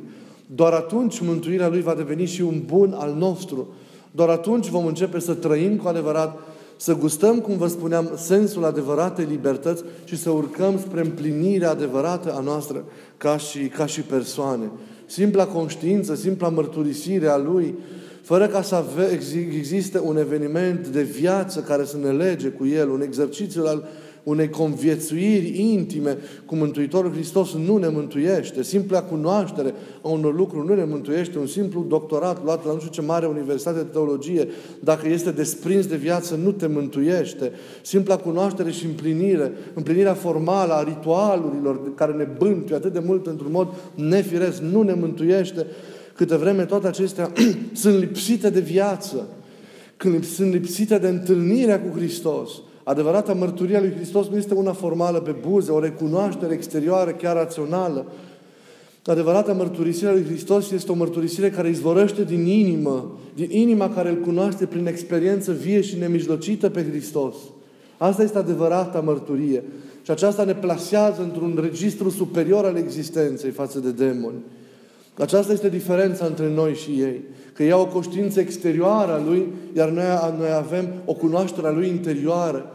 Doar 0.54 0.72
atunci 0.72 1.20
mântuirea 1.20 1.68
Lui 1.68 1.80
va 1.80 1.94
deveni 1.94 2.26
și 2.26 2.42
un 2.42 2.62
bun 2.66 2.94
al 2.96 3.14
nostru. 3.18 3.68
Doar 4.10 4.28
atunci 4.28 4.68
vom 4.68 4.86
începe 4.86 5.18
să 5.18 5.34
trăim 5.34 5.76
cu 5.76 5.88
adevărat, 5.88 6.38
să 6.76 6.96
gustăm, 6.96 7.40
cum 7.40 7.56
vă 7.56 7.66
spuneam, 7.66 8.10
sensul 8.16 8.64
adevăratei 8.64 9.26
libertăți 9.30 9.84
și 10.04 10.16
să 10.16 10.30
urcăm 10.30 10.78
spre 10.78 11.00
împlinirea 11.00 11.70
adevărată 11.70 12.32
a 12.32 12.40
noastră 12.40 12.84
ca 13.16 13.36
și, 13.36 13.58
ca 13.58 13.86
și 13.86 14.00
persoane. 14.00 14.70
Simpla 15.06 15.46
conștiință, 15.46 16.14
simpla 16.14 16.48
mărturisire 16.48 17.26
a 17.26 17.36
Lui, 17.36 17.74
fără 18.28 18.46
ca 18.46 18.62
să 18.62 18.74
ave, 18.74 19.20
existe 19.56 20.00
un 20.04 20.16
eveniment 20.16 20.88
de 20.88 21.02
viață 21.02 21.60
care 21.60 21.84
să 21.84 21.96
ne 21.96 22.10
lege 22.10 22.48
cu 22.48 22.66
El, 22.66 22.88
un 22.88 23.00
exercițiu 23.02 23.66
al 23.66 23.88
unei 24.22 24.48
conviețuiri 24.48 25.60
intime 25.60 26.18
cu 26.46 26.54
Mântuitorul 26.54 27.12
Hristos 27.12 27.54
nu 27.54 27.76
ne 27.76 27.88
mântuiește. 27.88 28.62
Simpla 28.62 29.02
cunoaștere 29.02 29.74
a 30.02 30.08
unor 30.08 30.34
lucruri 30.34 30.66
nu 30.66 30.74
ne 30.74 30.84
mântuiește. 30.84 31.38
Un 31.38 31.46
simplu 31.46 31.84
doctorat 31.88 32.44
luat 32.44 32.66
la 32.66 32.72
nu 32.72 32.78
știu 32.78 32.90
ce 32.90 33.00
mare 33.00 33.26
universitate 33.26 33.78
de 33.78 33.88
teologie, 33.92 34.48
dacă 34.80 35.08
este 35.08 35.30
desprins 35.30 35.86
de 35.86 35.96
viață, 35.96 36.38
nu 36.42 36.52
te 36.52 36.66
mântuiește. 36.66 37.52
Simpla 37.82 38.16
cunoaștere 38.16 38.70
și 38.70 38.84
împlinire, 38.84 39.52
împlinirea 39.74 40.14
formală 40.14 40.72
a 40.72 40.82
ritualurilor 40.82 41.94
care 41.94 42.12
ne 42.12 42.28
bântuie 42.38 42.76
atât 42.76 42.92
de 42.92 43.02
mult 43.04 43.26
într-un 43.26 43.52
mod 43.52 43.68
nefiresc, 43.94 44.60
nu 44.60 44.82
ne 44.82 44.94
mântuiește. 44.94 45.66
Câte 46.18 46.36
vreme 46.36 46.64
toate 46.64 46.86
acestea 46.86 47.32
sunt 47.72 47.98
lipsite 47.98 48.50
de 48.50 48.60
viață, 48.60 49.28
când 49.96 50.24
sunt 50.24 50.52
lipsite 50.52 50.98
de 50.98 51.08
întâlnirea 51.08 51.80
cu 51.80 51.96
Hristos, 51.96 52.50
Adevărata 52.88 53.32
mărturie 53.32 53.76
a 53.76 53.80
lui 53.80 53.92
Hristos 53.94 54.28
nu 54.28 54.36
este 54.36 54.54
una 54.54 54.72
formală 54.72 55.20
pe 55.20 55.34
buze, 55.48 55.70
o 55.70 55.80
recunoaștere 55.80 56.54
exterioară, 56.54 57.10
chiar 57.10 57.36
rațională. 57.36 58.06
Adevărata 59.04 59.52
mărturisire 59.52 60.08
a 60.08 60.12
lui 60.12 60.24
Hristos 60.24 60.70
este 60.70 60.92
o 60.92 60.94
mărturisire 60.94 61.50
care 61.50 61.68
izvorăște 61.68 62.24
din 62.24 62.46
inimă, 62.46 63.18
din 63.34 63.50
inima 63.50 63.94
care 63.94 64.08
îl 64.08 64.20
cunoaște 64.20 64.66
prin 64.66 64.86
experiență 64.86 65.52
vie 65.52 65.80
și 65.80 65.98
nemijlocită 65.98 66.68
pe 66.68 66.84
Hristos. 66.90 67.34
Asta 67.98 68.22
este 68.22 68.38
adevărata 68.38 69.00
mărturie. 69.00 69.64
Și 70.02 70.10
aceasta 70.10 70.44
ne 70.44 70.54
plasează 70.54 71.22
într-un 71.22 71.58
registru 71.62 72.10
superior 72.10 72.64
al 72.64 72.76
existenței 72.76 73.50
față 73.50 73.78
de 73.78 73.90
demoni. 73.90 74.42
Aceasta 75.18 75.52
este 75.52 75.68
diferența 75.68 76.26
între 76.26 76.50
noi 76.50 76.74
și 76.74 76.90
ei. 76.90 77.20
Că 77.52 77.62
ea 77.62 77.78
o 77.78 77.86
conștiință 77.86 78.40
exterioară 78.40 79.12
a 79.12 79.22
Lui, 79.24 79.46
iar 79.76 79.88
noi, 79.88 80.04
noi 80.38 80.50
avem 80.56 80.88
o 81.04 81.12
cunoaștere 81.12 81.66
a 81.66 81.70
Lui 81.70 81.88
interioară 81.88 82.72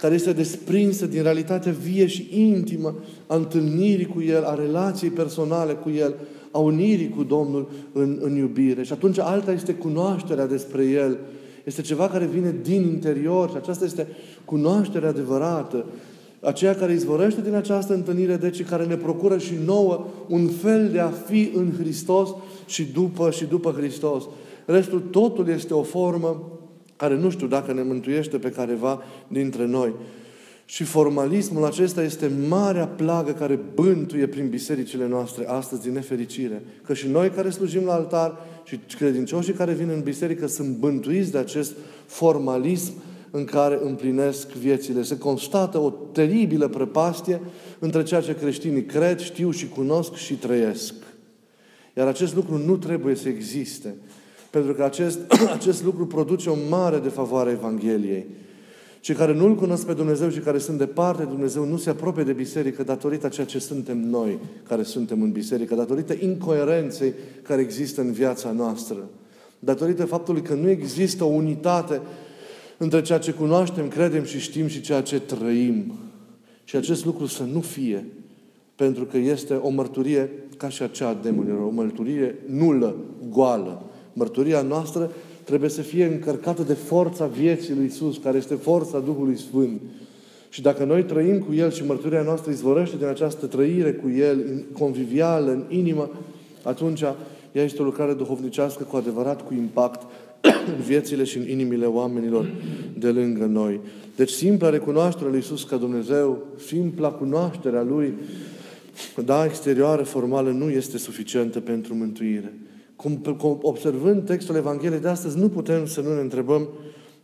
care 0.00 0.14
este 0.14 0.32
desprinsă 0.32 1.06
din 1.06 1.22
realitatea 1.22 1.72
vie 1.72 2.06
și 2.06 2.28
intimă 2.32 2.94
a 3.26 3.34
întâlnirii 3.34 4.06
cu 4.06 4.22
El, 4.22 4.44
a 4.44 4.54
relației 4.54 5.10
personale 5.10 5.72
cu 5.72 5.90
El, 5.90 6.14
a 6.50 6.58
unirii 6.58 7.08
cu 7.08 7.22
Domnul 7.22 7.70
în, 7.92 8.18
în 8.22 8.36
iubire. 8.36 8.82
Și 8.82 8.92
atunci 8.92 9.18
alta 9.18 9.52
este 9.52 9.74
cunoașterea 9.74 10.46
despre 10.46 10.84
El. 10.84 11.18
Este 11.64 11.82
ceva 11.82 12.08
care 12.08 12.24
vine 12.24 12.54
din 12.62 12.82
interior 12.82 13.50
și 13.50 13.56
aceasta 13.56 13.84
este 13.84 14.06
cunoașterea 14.44 15.08
adevărată. 15.08 15.84
Aceea 16.40 16.74
care 16.74 16.92
izvorăște 16.92 17.40
din 17.40 17.54
această 17.54 17.94
întâlnire, 17.94 18.36
deci 18.36 18.64
care 18.64 18.84
ne 18.84 18.96
procură 18.96 19.38
și 19.38 19.54
nouă 19.64 20.06
un 20.28 20.48
fel 20.48 20.88
de 20.88 20.98
a 20.98 21.08
fi 21.08 21.50
în 21.54 21.72
Hristos 21.78 22.28
și 22.66 22.84
după, 22.84 23.30
și 23.30 23.44
după 23.44 23.74
Hristos. 23.76 24.24
Restul 24.64 25.00
totul 25.00 25.48
este 25.48 25.74
o 25.74 25.82
formă 25.82 26.58
care 26.96 27.16
nu 27.16 27.30
știu 27.30 27.46
dacă 27.46 27.72
ne 27.72 27.82
mântuiește 27.82 28.38
pe 28.38 28.50
careva 28.50 29.02
dintre 29.28 29.66
noi. 29.66 29.94
Și 30.64 30.84
formalismul 30.84 31.64
acesta 31.64 32.02
este 32.02 32.30
marea 32.48 32.86
plagă 32.86 33.32
care 33.32 33.58
bântuie 33.74 34.26
prin 34.26 34.48
bisericile 34.48 35.08
noastre 35.08 35.48
astăzi 35.48 35.82
din 35.82 35.92
nefericire. 35.92 36.62
Că 36.84 36.94
și 36.94 37.08
noi 37.08 37.30
care 37.30 37.50
slujim 37.50 37.84
la 37.84 37.92
altar 37.92 38.38
și 38.64 38.78
credincioșii 38.96 39.52
care 39.52 39.72
vin 39.72 39.88
în 39.88 40.00
biserică 40.00 40.46
sunt 40.46 40.76
bântuiți 40.76 41.30
de 41.30 41.38
acest 41.38 41.72
formalism 42.06 42.92
în 43.30 43.44
care 43.44 43.80
împlinesc 43.82 44.48
viețile. 44.48 45.02
Se 45.02 45.18
constată 45.18 45.78
o 45.78 45.90
teribilă 45.90 46.68
prăpastie 46.68 47.40
între 47.78 48.02
ceea 48.02 48.20
ce 48.20 48.34
creștinii 48.34 48.84
cred, 48.84 49.18
știu 49.18 49.50
și 49.50 49.68
cunosc 49.68 50.14
și 50.14 50.34
trăiesc. 50.34 50.94
Iar 51.96 52.06
acest 52.06 52.34
lucru 52.34 52.56
nu 52.56 52.76
trebuie 52.76 53.14
să 53.14 53.28
existe. 53.28 53.94
Pentru 54.50 54.72
că 54.72 54.84
acest, 54.84 55.18
acest 55.58 55.84
lucru 55.84 56.06
produce 56.06 56.50
o 56.50 56.56
mare 56.68 56.98
defavoare 56.98 57.50
Evangheliei. 57.50 58.26
Cei 59.00 59.14
care 59.14 59.34
nu-L 59.34 59.54
cunosc 59.54 59.86
pe 59.86 59.92
Dumnezeu 59.92 60.28
și 60.28 60.38
care 60.38 60.58
sunt 60.58 60.78
departe 60.78 61.22
de 61.22 61.28
Dumnezeu 61.28 61.64
nu 61.64 61.76
se 61.76 61.90
apropie 61.90 62.22
de 62.22 62.32
biserică 62.32 62.82
datorită 62.82 63.28
ceea 63.28 63.46
ce 63.46 63.58
suntem 63.58 63.98
noi 63.98 64.38
care 64.68 64.82
suntem 64.82 65.22
în 65.22 65.30
biserică, 65.30 65.74
datorită 65.74 66.14
incoerenței 66.18 67.12
care 67.42 67.60
există 67.60 68.00
în 68.00 68.12
viața 68.12 68.50
noastră, 68.50 69.08
datorită 69.58 70.04
faptului 70.04 70.42
că 70.42 70.54
nu 70.54 70.68
există 70.68 71.24
o 71.24 71.26
unitate 71.26 72.00
între 72.82 73.02
ceea 73.02 73.18
ce 73.18 73.32
cunoaștem, 73.32 73.88
credem 73.88 74.24
și 74.24 74.38
știm 74.38 74.66
și 74.66 74.80
ceea 74.80 75.02
ce 75.02 75.20
trăim. 75.20 75.92
Și 76.64 76.76
acest 76.76 77.04
lucru 77.04 77.26
să 77.26 77.42
nu 77.52 77.60
fie, 77.60 78.06
pentru 78.76 79.04
că 79.04 79.16
este 79.16 79.54
o 79.54 79.68
mărturie 79.68 80.30
ca 80.56 80.68
și 80.68 80.82
aceea 80.82 81.08
a 81.08 81.16
demonilor, 81.22 81.60
o 81.60 81.70
mărturie 81.70 82.34
nulă, 82.46 82.94
goală. 83.30 83.82
Mărturia 84.12 84.62
noastră 84.62 85.10
trebuie 85.44 85.70
să 85.70 85.82
fie 85.82 86.04
încărcată 86.04 86.62
de 86.62 86.72
forța 86.72 87.26
vieții 87.26 87.74
lui 87.74 87.84
Isus, 87.84 88.18
care 88.18 88.36
este 88.36 88.54
forța 88.54 88.98
Duhului 88.98 89.38
Sfânt. 89.38 89.80
Și 90.48 90.62
dacă 90.62 90.84
noi 90.84 91.04
trăim 91.04 91.38
cu 91.38 91.54
El 91.54 91.70
și 91.70 91.86
mărturia 91.86 92.22
noastră 92.22 92.50
izvorăște 92.50 92.96
din 92.96 93.06
această 93.06 93.46
trăire 93.46 93.92
cu 93.92 94.08
El, 94.08 94.64
convivială, 94.78 95.50
în 95.50 95.64
inimă, 95.68 96.10
atunci 96.62 97.00
ea 97.00 97.16
este 97.62 97.82
o 97.82 97.84
lucrare 97.84 98.12
duhovnicească 98.12 98.82
cu 98.82 98.96
adevărat, 98.96 99.46
cu 99.46 99.54
impact 99.54 100.02
în 100.02 100.29
viețile 100.86 101.24
și 101.24 101.38
în 101.38 101.48
inimile 101.48 101.86
oamenilor 101.86 102.50
de 102.98 103.10
lângă 103.10 103.44
noi. 103.44 103.80
Deci 104.16 104.30
simpla 104.30 104.68
recunoaștere 104.68 105.30
lui 105.30 105.38
Isus 105.38 105.64
ca 105.64 105.76
Dumnezeu, 105.76 106.46
simpla 106.66 107.08
cunoașterea 107.08 107.82
Lui, 107.82 108.14
da, 109.24 109.44
exterioară, 109.44 110.02
formală, 110.02 110.50
nu 110.50 110.70
este 110.70 110.98
suficientă 110.98 111.60
pentru 111.60 111.94
mântuire. 111.94 112.54
Cum, 112.96 113.16
cum 113.16 113.58
observând 113.62 114.24
textul 114.24 114.56
Evangheliei 114.56 115.00
de 115.00 115.08
astăzi, 115.08 115.38
nu 115.38 115.48
putem 115.48 115.86
să 115.86 116.00
nu 116.00 116.14
ne 116.14 116.20
întrebăm 116.20 116.68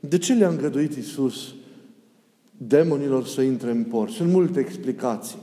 de 0.00 0.18
ce 0.18 0.32
le-a 0.32 0.48
îngăduit 0.48 0.94
Isus 0.94 1.54
demonilor 2.56 3.26
să 3.26 3.40
intre 3.40 3.70
în 3.70 3.82
porci. 3.84 4.12
Sunt 4.12 4.32
multe 4.32 4.60
explicații. 4.60 5.38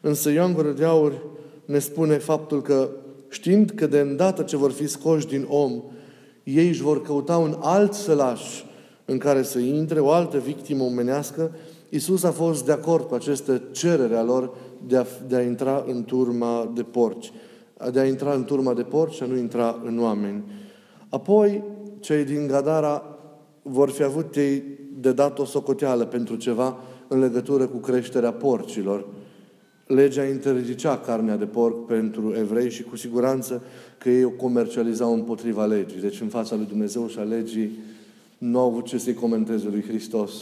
Însă 0.00 0.30
Ioan 0.30 0.52
Gură 0.52 0.70
de 0.70 0.84
Aur 0.84 1.22
ne 1.64 1.78
spune 1.78 2.14
faptul 2.14 2.62
că 2.62 2.88
știind 3.28 3.70
că 3.70 3.86
de 3.86 3.98
îndată 3.98 4.42
ce 4.42 4.56
vor 4.56 4.70
fi 4.70 4.86
scoși 4.86 5.26
din 5.26 5.46
om, 5.48 5.82
ei 6.44 6.68
își 6.68 6.82
vor 6.82 7.02
căuta 7.02 7.36
un 7.36 7.56
alt 7.60 7.92
sălaș 7.92 8.64
în 9.04 9.18
care 9.18 9.42
să 9.42 9.58
intre, 9.58 10.00
o 10.00 10.10
altă 10.10 10.38
victimă 10.38 10.82
omenească, 10.82 11.50
Isus 11.88 12.22
a 12.22 12.30
fost 12.30 12.64
de 12.64 12.72
acord 12.72 13.08
cu 13.08 13.14
aceste 13.14 13.62
cerere 13.70 14.16
a 14.16 14.22
lor 14.22 14.50
de 14.86 14.96
a, 14.96 15.04
de 15.26 15.36
a 15.36 15.42
intra 15.42 15.84
în 15.86 16.04
turma 16.04 16.70
de 16.74 16.82
porci 16.82 17.32
de 17.92 18.00
a 18.00 18.06
intra 18.06 18.32
în 18.32 18.44
turma 18.44 18.74
de 18.74 18.82
porci 18.82 19.14
și 19.14 19.22
a 19.22 19.26
nu 19.26 19.36
intra 19.36 19.80
în 19.84 19.98
oameni. 20.02 20.44
Apoi, 21.08 21.62
cei 22.00 22.24
din 22.24 22.46
Gadara 22.46 23.02
vor 23.62 23.90
fi 23.90 24.02
avut 24.02 24.36
ei 24.36 24.62
de 25.00 25.12
dat 25.12 25.38
o 25.38 25.44
socoteală 25.44 26.04
pentru 26.04 26.36
ceva 26.36 26.76
în 27.08 27.18
legătură 27.18 27.66
cu 27.66 27.76
creșterea 27.76 28.32
porcilor. 28.32 29.06
Legea 29.94 30.24
interzicea 30.24 30.98
carnea 30.98 31.36
de 31.36 31.44
porc 31.44 31.86
pentru 31.86 32.34
evrei 32.38 32.70
și 32.70 32.82
cu 32.82 32.96
siguranță 32.96 33.62
că 33.98 34.10
ei 34.10 34.24
o 34.24 34.30
comercializau 34.30 35.14
împotriva 35.14 35.64
legii. 35.64 36.00
Deci 36.00 36.20
în 36.20 36.28
fața 36.28 36.56
lui 36.56 36.66
Dumnezeu 36.68 37.08
și 37.08 37.18
a 37.18 37.22
legii 37.22 37.78
nu 38.38 38.58
au 38.58 38.66
avut 38.66 38.86
ce 38.86 38.98
să-i 38.98 39.14
comenteze 39.14 39.68
lui 39.68 39.82
Hristos. 39.82 40.32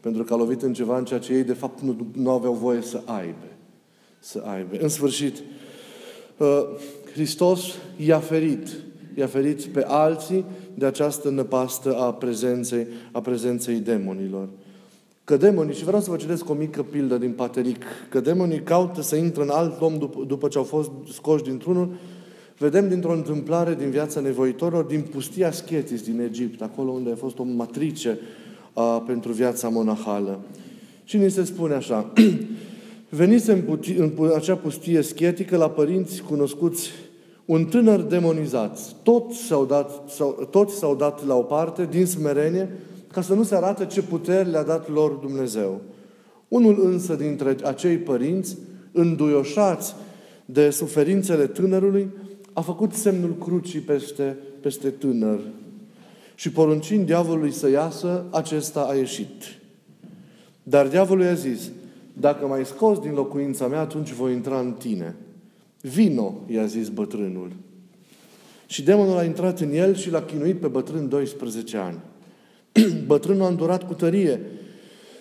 Pentru 0.00 0.24
că 0.24 0.32
a 0.32 0.36
lovit 0.36 0.62
în 0.62 0.72
ceva 0.72 0.98
în 0.98 1.04
ceea 1.04 1.20
ce 1.20 1.32
ei 1.32 1.44
de 1.44 1.52
fapt 1.52 1.80
nu, 1.80 2.06
nu 2.12 2.30
aveau 2.30 2.52
voie 2.52 2.80
să 2.82 3.02
aibă. 3.04 3.46
Să 4.18 4.42
aibă. 4.46 4.76
În 4.78 4.88
sfârșit, 4.88 5.42
Uh, 6.36 6.46
Hristos 7.12 7.60
i-a 7.96 8.18
ferit, 8.18 8.68
i-a 9.14 9.26
ferit 9.26 9.64
pe 9.64 9.84
alții 9.86 10.44
de 10.74 10.86
această 10.86 11.30
năpastă 11.30 11.96
a 11.96 12.14
prezenței, 12.14 12.86
a 13.12 13.20
prezenței 13.20 13.74
demonilor. 13.74 14.48
Că 15.26 15.36
demonii, 15.36 15.74
și 15.74 15.84
vreau 15.84 16.00
să 16.00 16.10
vă 16.10 16.16
citesc 16.16 16.48
o 16.48 16.54
mică 16.54 16.82
pildă 16.82 17.18
din 17.18 17.32
Pateric, 17.32 17.84
că 18.08 18.20
demonii 18.20 18.62
caută 18.62 19.02
să 19.02 19.16
intre 19.16 19.42
în 19.42 19.50
alt 19.50 19.80
om 19.80 19.98
după, 19.98 20.24
după 20.26 20.48
ce 20.48 20.58
au 20.58 20.64
fost 20.64 20.90
scoși 21.12 21.42
dintr-unul, 21.42 21.88
Vedem 22.58 22.88
dintr-o 22.88 23.12
întâmplare 23.12 23.74
din 23.74 23.90
viața 23.90 24.20
nevoitorilor 24.20 24.84
din 24.84 25.00
pustia 25.00 25.50
Schetis 25.50 26.02
din 26.02 26.20
Egipt, 26.20 26.62
acolo 26.62 26.90
unde 26.90 27.10
a 27.10 27.16
fost 27.16 27.38
o 27.38 27.44
matrice 27.44 28.18
a, 28.72 28.82
pentru 28.82 29.32
viața 29.32 29.68
monahală. 29.68 30.40
Și 31.04 31.16
ni 31.16 31.30
se 31.30 31.44
spune 31.44 31.74
așa, 31.74 32.12
venise 33.08 33.52
în, 33.52 33.62
puti, 33.62 33.92
în 33.92 34.12
acea 34.34 34.56
pustie 34.56 35.00
schetică 35.00 35.56
la 35.56 35.70
părinți 35.70 36.22
cunoscuți 36.22 36.90
un 37.44 37.64
tânăr 37.64 38.00
demonizat. 38.00 38.80
Toți 39.02 39.36
s-au 39.36 39.64
dat, 39.64 40.08
s-au, 40.08 40.48
toți 40.50 40.74
s-au 40.74 40.94
dat 40.94 41.26
la 41.26 41.34
o 41.34 41.42
parte 41.42 41.88
din 41.90 42.06
smerenie 42.06 42.68
ca 43.16 43.22
să 43.22 43.34
nu 43.34 43.42
se 43.42 43.54
arate 43.54 43.86
ce 43.86 44.02
puteri 44.02 44.50
le-a 44.50 44.62
dat 44.62 44.90
lor 44.90 45.10
Dumnezeu. 45.10 45.80
Unul 46.48 46.84
însă 46.84 47.14
dintre 47.14 47.56
acei 47.64 47.96
părinți, 47.96 48.56
înduioșați 48.92 49.94
de 50.44 50.70
suferințele 50.70 51.46
tânărului, 51.46 52.10
a 52.52 52.60
făcut 52.60 52.92
semnul 52.92 53.36
crucii 53.36 53.80
peste, 53.80 54.36
peste 54.60 54.90
tânăr. 54.90 55.38
Și 56.34 56.50
poruncind 56.50 57.06
diavolului 57.06 57.52
să 57.52 57.70
iasă, 57.70 58.24
acesta 58.30 58.86
a 58.90 58.94
ieșit. 58.94 59.42
Dar 60.62 60.86
diavolul 60.86 61.24
i-a 61.24 61.34
zis, 61.34 61.70
dacă 62.12 62.46
mai 62.46 62.64
scos 62.64 62.98
din 62.98 63.12
locuința 63.12 63.66
mea, 63.66 63.80
atunci 63.80 64.12
voi 64.12 64.32
intra 64.32 64.58
în 64.58 64.72
tine. 64.72 65.16
Vino, 65.80 66.34
i-a 66.46 66.66
zis 66.66 66.88
bătrânul. 66.88 67.52
Și 68.66 68.82
demonul 68.82 69.16
a 69.16 69.24
intrat 69.24 69.60
în 69.60 69.72
el 69.72 69.94
și 69.94 70.10
l-a 70.10 70.22
chinuit 70.22 70.60
pe 70.60 70.66
bătrân 70.66 71.08
12 71.08 71.76
ani. 71.76 71.98
Bătrânul 73.06 73.44
a 73.44 73.48
îndurat 73.48 73.86
cu 73.86 73.94
tărie 73.94 74.40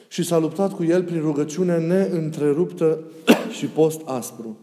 și 0.08 0.24
s-a 0.24 0.38
luptat 0.38 0.74
cu 0.74 0.84
el 0.84 1.04
prin 1.04 1.22
rugăciune 1.22 1.78
neîntreruptă 1.78 3.00
și 3.58 3.66
post 3.66 4.02
aspru. 4.06 4.58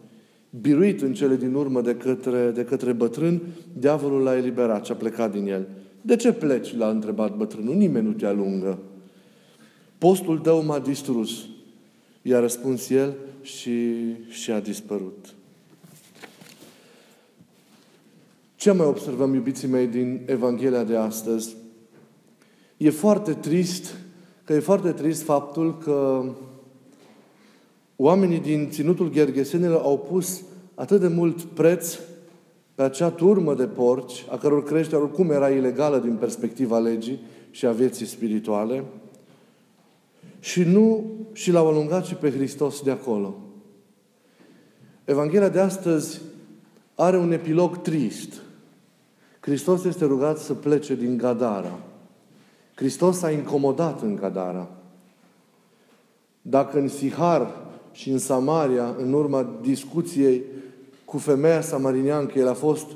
Biruit 0.60 1.02
în 1.02 1.14
cele 1.14 1.36
din 1.36 1.54
urmă 1.54 1.80
de 1.80 1.94
către, 1.94 2.50
de 2.54 2.64
către 2.64 2.92
bătrân, 2.92 3.40
diavolul 3.72 4.22
l-a 4.22 4.36
eliberat 4.36 4.84
și 4.84 4.92
a 4.92 4.94
plecat 4.94 5.32
din 5.32 5.46
el. 5.46 5.68
De 6.00 6.16
ce 6.16 6.32
pleci? 6.32 6.76
L-a 6.76 6.88
întrebat 6.88 7.36
bătrânul. 7.36 7.74
Nimeni 7.74 8.06
nu 8.06 8.12
te 8.12 8.26
alungă. 8.26 8.78
Postul 9.98 10.38
tău 10.38 10.64
m-a 10.64 10.78
distrus. 10.78 11.46
I-a 12.22 12.40
răspuns 12.40 12.90
el 12.90 13.14
și, 13.42 13.94
și 14.28 14.50
a 14.50 14.60
dispărut. 14.60 15.34
Ce 18.56 18.72
mai 18.72 18.86
observăm, 18.86 19.34
iubiții 19.34 19.68
mei, 19.68 19.86
din 19.86 20.20
Evanghelia 20.26 20.84
de 20.84 20.96
astăzi? 20.96 21.56
E 22.82 22.90
foarte 22.90 23.32
trist, 23.32 23.94
că 24.44 24.52
e 24.52 24.58
foarte 24.58 24.92
trist 24.92 25.22
faptul 25.22 25.78
că 25.78 26.24
oamenii 27.96 28.40
din 28.40 28.68
ținutul 28.70 29.10
Gherghesenilor 29.10 29.80
au 29.80 29.98
pus 29.98 30.42
atât 30.74 31.00
de 31.00 31.08
mult 31.08 31.42
preț 31.42 31.98
pe 32.74 32.82
acea 32.82 33.10
turmă 33.10 33.54
de 33.54 33.66
porci, 33.66 34.24
a 34.30 34.36
căror 34.36 34.64
creștere 34.64 35.02
oricum 35.02 35.30
era 35.30 35.48
ilegală 35.48 35.98
din 35.98 36.14
perspectiva 36.14 36.78
legii 36.78 37.20
și 37.50 37.66
a 37.66 37.72
vieții 37.72 38.06
spirituale, 38.06 38.84
și 40.40 40.62
nu 40.62 41.04
și 41.32 41.50
l-au 41.50 41.68
alungat 41.68 42.04
și 42.04 42.14
pe 42.14 42.30
Hristos 42.30 42.82
de 42.82 42.90
acolo. 42.90 43.34
Evanghelia 45.04 45.48
de 45.48 45.60
astăzi 45.60 46.20
are 46.94 47.18
un 47.18 47.32
epilog 47.32 47.82
trist. 47.82 48.42
Hristos 49.40 49.84
este 49.84 50.04
rugat 50.04 50.38
să 50.38 50.54
plece 50.54 50.94
din 50.94 51.16
Gadara. 51.16 51.78
Hristos 52.82 53.18
s-a 53.18 53.30
incomodat 53.30 54.02
în 54.02 54.16
Gadara. 54.16 54.68
Dacă 56.42 56.78
în 56.78 56.88
Sihar 56.88 57.50
și 57.92 58.10
în 58.10 58.18
Samaria, 58.18 58.94
în 58.98 59.12
urma 59.12 59.58
discuției 59.60 60.42
cu 61.04 61.18
femeia 61.18 61.60
samariniancă, 61.60 62.38
el 62.38 62.48
a 62.48 62.54
fost 62.54 62.86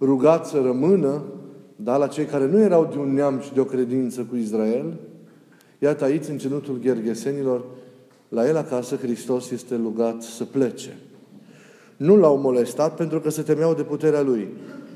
rugat 0.00 0.46
să 0.46 0.60
rămână, 0.60 1.22
dar 1.76 1.98
la 1.98 2.06
cei 2.06 2.24
care 2.24 2.46
nu 2.46 2.58
erau 2.58 2.88
de 2.92 2.98
un 2.98 3.14
neam 3.14 3.40
și 3.40 3.52
de 3.52 3.60
o 3.60 3.64
credință 3.64 4.26
cu 4.30 4.36
Israel, 4.36 4.94
iată 5.78 6.04
aici, 6.04 6.28
în 6.28 6.38
cenutul 6.38 6.78
Ghergesenilor, 6.82 7.64
la 8.28 8.48
el 8.48 8.56
acasă, 8.56 8.96
Hristos 8.96 9.50
este 9.50 9.76
rugat 9.76 10.22
să 10.22 10.44
plece. 10.44 10.96
Nu 11.96 12.16
l-au 12.16 12.38
molestat 12.38 12.96
pentru 12.96 13.20
că 13.20 13.30
se 13.30 13.42
temeau 13.42 13.74
de 13.74 13.82
puterea 13.82 14.22
lui, 14.22 14.48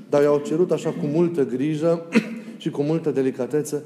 dar 0.09 0.23
i-au 0.23 0.39
cerut 0.39 0.71
așa 0.71 0.91
cu 0.91 1.07
multă 1.13 1.45
grijă 1.45 2.07
și 2.63 2.71
cu 2.71 2.83
multă 2.83 3.11
delicatețe 3.11 3.83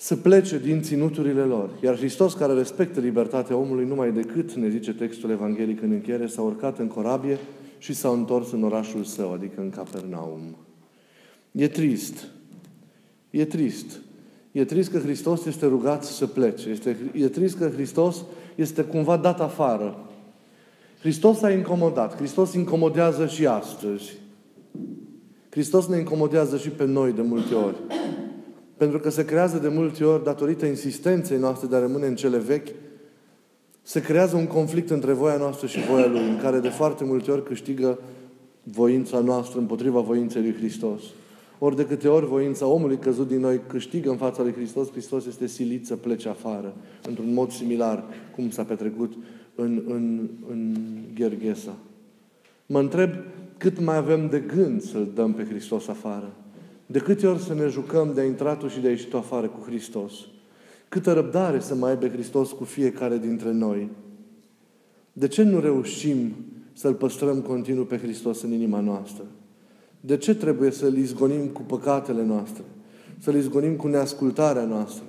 să 0.00 0.16
plece 0.16 0.58
din 0.58 0.82
ținuturile 0.82 1.42
lor. 1.42 1.70
Iar 1.82 1.96
Hristos, 1.96 2.34
care 2.34 2.52
respectă 2.52 3.00
libertatea 3.00 3.56
omului 3.56 3.84
numai 3.84 4.12
decât, 4.12 4.52
ne 4.52 4.68
zice 4.68 4.92
textul 4.94 5.30
evanghelic 5.30 5.82
în 5.82 5.90
încheiere, 5.90 6.26
s-a 6.26 6.42
urcat 6.42 6.78
în 6.78 6.86
corabie 6.86 7.38
și 7.78 7.92
s-a 7.92 8.08
întors 8.08 8.52
în 8.52 8.62
orașul 8.62 9.04
său, 9.04 9.32
adică 9.32 9.60
în 9.60 9.70
Capernaum. 9.70 10.56
E 11.52 11.68
trist. 11.68 12.26
E 13.30 13.44
trist. 13.44 14.00
E 14.52 14.64
trist 14.64 14.90
că 14.90 14.98
Hristos 14.98 15.44
este 15.44 15.66
rugat 15.66 16.04
să 16.04 16.26
plece. 16.26 16.68
Este, 16.68 16.96
e 17.12 17.28
trist 17.28 17.56
că 17.56 17.68
Hristos 17.68 18.24
este 18.54 18.82
cumva 18.82 19.16
dat 19.16 19.40
afară. 19.40 20.08
Hristos 21.00 21.38
s-a 21.38 21.50
incomodat. 21.50 22.16
Hristos 22.16 22.54
incomodează 22.54 23.26
și 23.26 23.46
astăzi. 23.46 24.12
Hristos 25.50 25.86
ne 25.86 25.98
incomodează 25.98 26.56
și 26.56 26.68
pe 26.68 26.84
noi 26.84 27.12
de 27.12 27.22
multe 27.22 27.54
ori. 27.54 27.76
Pentru 28.80 28.98
că 28.98 29.10
se 29.10 29.24
creează 29.24 29.58
de 29.58 29.68
multe 29.68 30.04
ori, 30.04 30.24
datorită 30.24 30.66
insistenței 30.66 31.38
noastre 31.38 31.68
de 31.68 31.76
a 31.76 31.78
rămâne 31.78 32.06
în 32.06 32.14
cele 32.14 32.38
vechi, 32.38 32.68
se 33.82 34.00
creează 34.02 34.36
un 34.36 34.46
conflict 34.46 34.90
între 34.90 35.12
voia 35.12 35.36
noastră 35.36 35.66
și 35.66 35.80
voia 35.80 36.06
Lui, 36.06 36.28
în 36.28 36.38
care 36.42 36.58
de 36.58 36.68
foarte 36.68 37.04
multe 37.04 37.30
ori 37.30 37.44
câștigă 37.44 37.98
voința 38.62 39.18
noastră 39.18 39.58
împotriva 39.58 40.00
voinței 40.00 40.42
Lui 40.42 40.54
Hristos. 40.54 41.02
Ori 41.58 41.76
de 41.76 41.86
câte 41.86 42.08
ori 42.08 42.26
voința 42.26 42.66
omului 42.66 42.96
căzut 42.96 43.28
din 43.28 43.40
noi 43.40 43.60
câștigă 43.66 44.10
în 44.10 44.16
fața 44.16 44.42
lui 44.42 44.52
Hristos, 44.52 44.90
Hristos 44.90 45.26
este 45.26 45.46
silit 45.46 45.86
să 45.86 45.96
plece 45.96 46.28
afară, 46.28 46.74
într-un 47.08 47.32
mod 47.32 47.50
similar 47.50 48.04
cum 48.34 48.50
s-a 48.50 48.62
petrecut 48.62 49.12
în, 49.54 49.82
în, 49.88 50.28
în 50.50 50.76
Gherghesa. 51.14 51.76
Mă 52.66 52.78
întreb 52.78 53.10
cât 53.56 53.80
mai 53.80 53.96
avem 53.96 54.28
de 54.28 54.38
gând 54.38 54.82
să-L 54.82 55.08
dăm 55.14 55.32
pe 55.32 55.44
Hristos 55.44 55.88
afară. 55.88 56.32
De 56.90 56.98
câte 56.98 57.26
ori 57.26 57.42
să 57.42 57.54
ne 57.54 57.66
jucăm 57.66 58.12
de 58.14 58.20
a 58.20 58.24
intrat 58.24 58.62
și 58.62 58.80
de 58.80 58.86
a 58.86 58.90
ieșit 58.90 59.14
afară 59.14 59.46
cu 59.46 59.64
Hristos. 59.66 60.12
Câtă 60.88 61.12
răbdare 61.12 61.60
să 61.60 61.74
mai 61.74 61.90
aibă 61.90 62.08
Hristos 62.08 62.50
cu 62.50 62.64
fiecare 62.64 63.18
dintre 63.18 63.52
noi. 63.52 63.88
De 65.12 65.28
ce 65.28 65.42
nu 65.42 65.60
reușim 65.60 66.34
să-L 66.72 66.94
păstrăm 66.94 67.40
continuu 67.40 67.84
pe 67.84 67.98
Hristos 67.98 68.42
în 68.42 68.52
inima 68.52 68.80
noastră? 68.80 69.24
De 70.00 70.16
ce 70.16 70.34
trebuie 70.34 70.70
să-L 70.70 70.96
izgonim 70.96 71.46
cu 71.46 71.62
păcatele 71.62 72.24
noastre? 72.24 72.62
Să-L 73.18 73.34
izgonim 73.34 73.76
cu 73.76 73.88
neascultarea 73.88 74.64
noastră? 74.64 75.04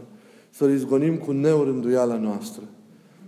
Să-L 0.50 0.72
izgonim 0.72 1.18
cu 1.18 1.32
neurânduiala 1.32 2.18
noastră? 2.18 2.64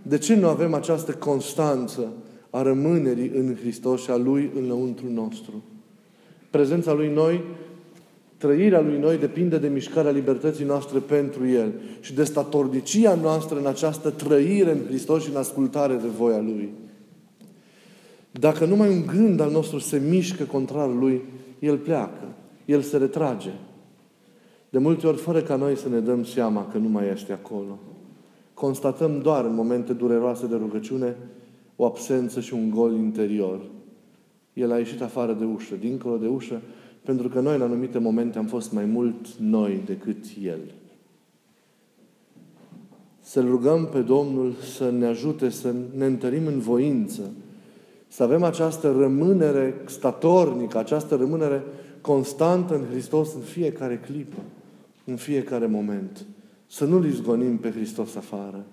De 0.02 0.18
ce 0.18 0.34
nu 0.34 0.48
avem 0.48 0.74
această 0.74 1.12
constanță 1.12 2.12
a 2.50 2.62
rămânerii 2.62 3.30
în 3.34 3.56
Hristos 3.60 4.02
și 4.02 4.10
a 4.10 4.16
Lui 4.16 4.50
înăuntru 4.56 5.10
nostru? 5.10 5.62
Prezența 6.50 6.92
Lui 6.92 7.12
noi 7.12 7.40
Trăirea 8.36 8.80
lui 8.80 8.98
noi 8.98 9.18
depinde 9.18 9.58
de 9.58 9.68
mișcarea 9.68 10.10
libertății 10.10 10.64
noastre 10.64 10.98
pentru 10.98 11.46
El 11.46 11.72
și 12.00 12.14
de 12.14 12.24
statornicia 12.24 13.14
noastră 13.14 13.58
în 13.58 13.66
această 13.66 14.10
trăire 14.10 14.70
în 14.70 14.80
Hristos 14.86 15.22
și 15.22 15.30
în 15.30 15.36
ascultare 15.36 15.94
de 15.94 16.08
voia 16.08 16.40
Lui. 16.40 16.68
Dacă 18.30 18.64
numai 18.64 18.88
un 18.88 19.06
gând 19.06 19.40
al 19.40 19.50
nostru 19.50 19.78
se 19.78 20.02
mișcă 20.08 20.44
contrar 20.44 20.94
Lui, 20.94 21.22
El 21.58 21.76
pleacă, 21.76 22.24
El 22.64 22.80
se 22.80 22.96
retrage. 22.96 23.50
De 24.70 24.78
multe 24.78 25.06
ori, 25.06 25.16
fără 25.16 25.40
ca 25.40 25.56
noi 25.56 25.76
să 25.76 25.88
ne 25.88 25.98
dăm 25.98 26.24
seama 26.24 26.68
că 26.72 26.78
nu 26.78 26.88
mai 26.88 27.10
este 27.12 27.32
acolo. 27.32 27.78
Constatăm 28.54 29.20
doar 29.20 29.44
în 29.44 29.54
momente 29.54 29.92
dureroase 29.92 30.46
de 30.46 30.56
rugăciune 30.56 31.16
o 31.76 31.84
absență 31.84 32.40
și 32.40 32.54
un 32.54 32.70
gol 32.70 32.92
interior. 32.92 33.60
El 34.52 34.72
a 34.72 34.78
ieșit 34.78 35.02
afară 35.02 35.32
de 35.32 35.44
ușă, 35.44 35.74
dincolo 35.74 36.16
de 36.16 36.26
ușă, 36.26 36.60
pentru 37.04 37.28
că 37.28 37.40
noi, 37.40 37.54
în 37.54 37.62
anumite 37.62 37.98
momente, 37.98 38.38
am 38.38 38.46
fost 38.46 38.72
mai 38.72 38.84
mult 38.84 39.26
noi 39.38 39.82
decât 39.86 40.24
El. 40.42 40.60
Să-L 43.20 43.46
rugăm 43.46 43.88
pe 43.92 44.00
Domnul 44.00 44.54
să 44.76 44.90
ne 44.90 45.06
ajute 45.06 45.48
să 45.48 45.74
ne 45.96 46.06
întărim 46.06 46.46
în 46.46 46.58
voință, 46.58 47.30
să 48.08 48.22
avem 48.22 48.42
această 48.42 48.96
rămânere 48.98 49.74
statornică, 49.84 50.78
această 50.78 51.14
rămânere 51.14 51.62
constantă 52.00 52.74
în 52.74 52.84
Hristos 52.90 53.34
în 53.34 53.40
fiecare 53.40 54.00
clipă, 54.06 54.40
în 55.04 55.16
fiecare 55.16 55.66
moment. 55.66 56.26
Să 56.66 56.84
nu-L 56.84 57.04
izgonim 57.04 57.56
pe 57.56 57.70
Hristos 57.70 58.16
afară. 58.16 58.64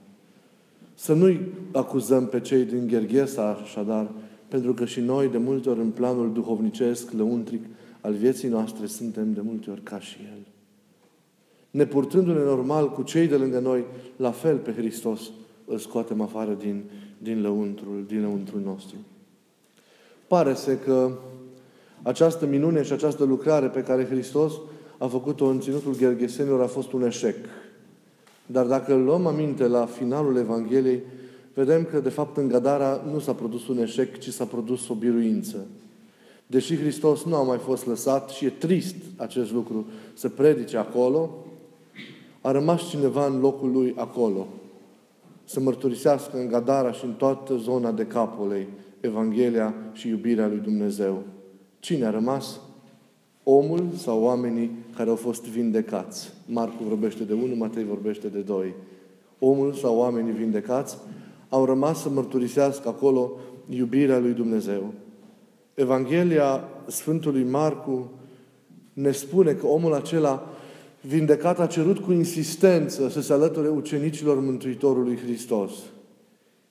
Să 0.94 1.14
nu-i 1.14 1.40
acuzăm 1.72 2.26
pe 2.26 2.40
cei 2.40 2.64
din 2.64 2.88
Gherghesa, 2.88 3.60
așadar, 3.64 4.12
pentru 4.48 4.74
că 4.74 4.86
și 4.86 5.00
noi, 5.00 5.28
de 5.28 5.38
multe 5.38 5.70
ori, 5.70 5.80
în 5.80 5.90
planul 5.90 6.34
duhovnicesc, 6.34 7.12
lăuntric, 7.12 7.64
al 8.02 8.14
vieții 8.14 8.48
noastre, 8.48 8.86
suntem 8.86 9.34
de 9.34 9.42
multe 9.42 9.70
ori 9.70 9.82
ca 9.82 10.00
și 10.00 10.18
El. 10.32 10.46
Nepurtându-ne 11.70 12.44
normal 12.44 12.92
cu 12.92 13.04
cei 13.04 13.28
de 13.28 13.36
lângă 13.36 13.60
noi, 13.60 13.86
la 14.16 14.32
fel 14.32 14.58
pe 14.58 14.74
Hristos 14.74 15.22
îl 15.66 15.78
scoatem 15.78 16.22
afară 16.22 16.54
din, 16.54 16.84
din, 17.18 17.42
lăuntrul, 17.42 18.04
din 18.08 18.22
lăuntrul 18.22 18.62
nostru. 18.62 18.96
Pare 20.28 20.54
să 20.54 20.78
că 20.78 21.12
Această 22.04 22.46
minune 22.46 22.84
și 22.84 22.92
această 22.92 23.24
lucrare 23.24 23.68
pe 23.68 23.84
care 23.84 24.06
Hristos 24.06 24.54
a 24.98 25.08
făcut-o 25.08 25.46
în 25.46 25.60
ținutul 25.60 25.96
Gherghesenilor 25.96 26.62
a 26.62 26.68
fost 26.68 26.92
un 26.92 27.06
eșec. 27.06 27.36
Dar 28.46 28.66
dacă 28.66 28.94
îl 28.94 29.04
luăm 29.04 29.26
aminte 29.26 29.68
la 29.68 29.86
finalul 29.86 30.38
Evangheliei, 30.38 31.02
vedem 31.54 31.84
că, 31.84 32.00
de 32.00 32.10
fapt, 32.10 32.38
în 32.38 32.48
Gadara 32.48 33.04
nu 33.12 33.20
s-a 33.20 33.34
produs 33.34 33.68
un 33.68 33.78
eșec, 33.78 34.18
ci 34.18 34.30
s-a 34.30 34.46
produs 34.46 34.90
o 34.90 34.94
biruință. 34.94 35.58
Deși 36.52 36.78
Hristos 36.78 37.24
nu 37.24 37.36
a 37.36 37.44
mai 37.44 37.58
fost 37.58 37.86
lăsat 37.86 38.30
și 38.30 38.46
e 38.46 38.50
trist 38.50 38.96
acest 39.16 39.52
lucru 39.52 39.86
să 40.14 40.30
predice 40.30 40.78
acolo, 40.78 41.30
a 42.42 42.52
rămas 42.52 42.90
cineva 42.90 43.26
în 43.26 43.40
locul 43.40 43.72
lui 43.72 43.94
acolo 43.98 44.48
să 45.44 45.60
mărturisească 45.60 46.38
în 46.38 46.48
Gadara 46.48 46.92
și 46.92 47.06
în 47.06 47.14
toată 47.14 47.56
zona 47.56 47.92
de 47.92 48.06
Capolei 48.06 48.68
Evanghelia 49.00 49.74
și 49.94 50.08
iubirea 50.08 50.48
lui 50.48 50.58
Dumnezeu. 50.58 51.24
Cine 51.80 52.06
a 52.06 52.10
rămas? 52.10 52.60
Omul 53.44 53.90
sau 53.96 54.22
oamenii 54.22 54.72
care 54.96 55.10
au 55.10 55.16
fost 55.16 55.44
vindecați. 55.44 56.34
Marcu 56.46 56.84
vorbește 56.84 57.24
de 57.24 57.34
unul, 57.34 57.56
Matei 57.56 57.84
vorbește 57.84 58.28
de 58.28 58.40
doi. 58.40 58.74
Omul 59.40 59.74
sau 59.74 59.98
oamenii 59.98 60.34
vindecați 60.34 60.98
au 61.50 61.66
rămas 61.66 62.02
să 62.02 62.10
mărturisească 62.10 62.88
acolo 62.88 63.32
iubirea 63.70 64.20
lui 64.20 64.34
Dumnezeu. 64.34 64.94
Evanghelia 65.74 66.64
Sfântului 66.88 67.44
Marcu 67.44 68.12
ne 68.94 69.12
spune 69.12 69.54
că 69.54 69.66
omul 69.68 69.94
acela 69.94 70.50
vindecat 71.02 71.60
a 71.60 71.66
cerut 71.66 72.00
cu 72.00 72.12
insistență 72.12 73.10
să 73.10 73.22
se 73.22 73.34
alăture 73.34 73.68
ucenicilor 73.68 74.40
Mântuitorului 74.40 75.18
Hristos. 75.18 75.72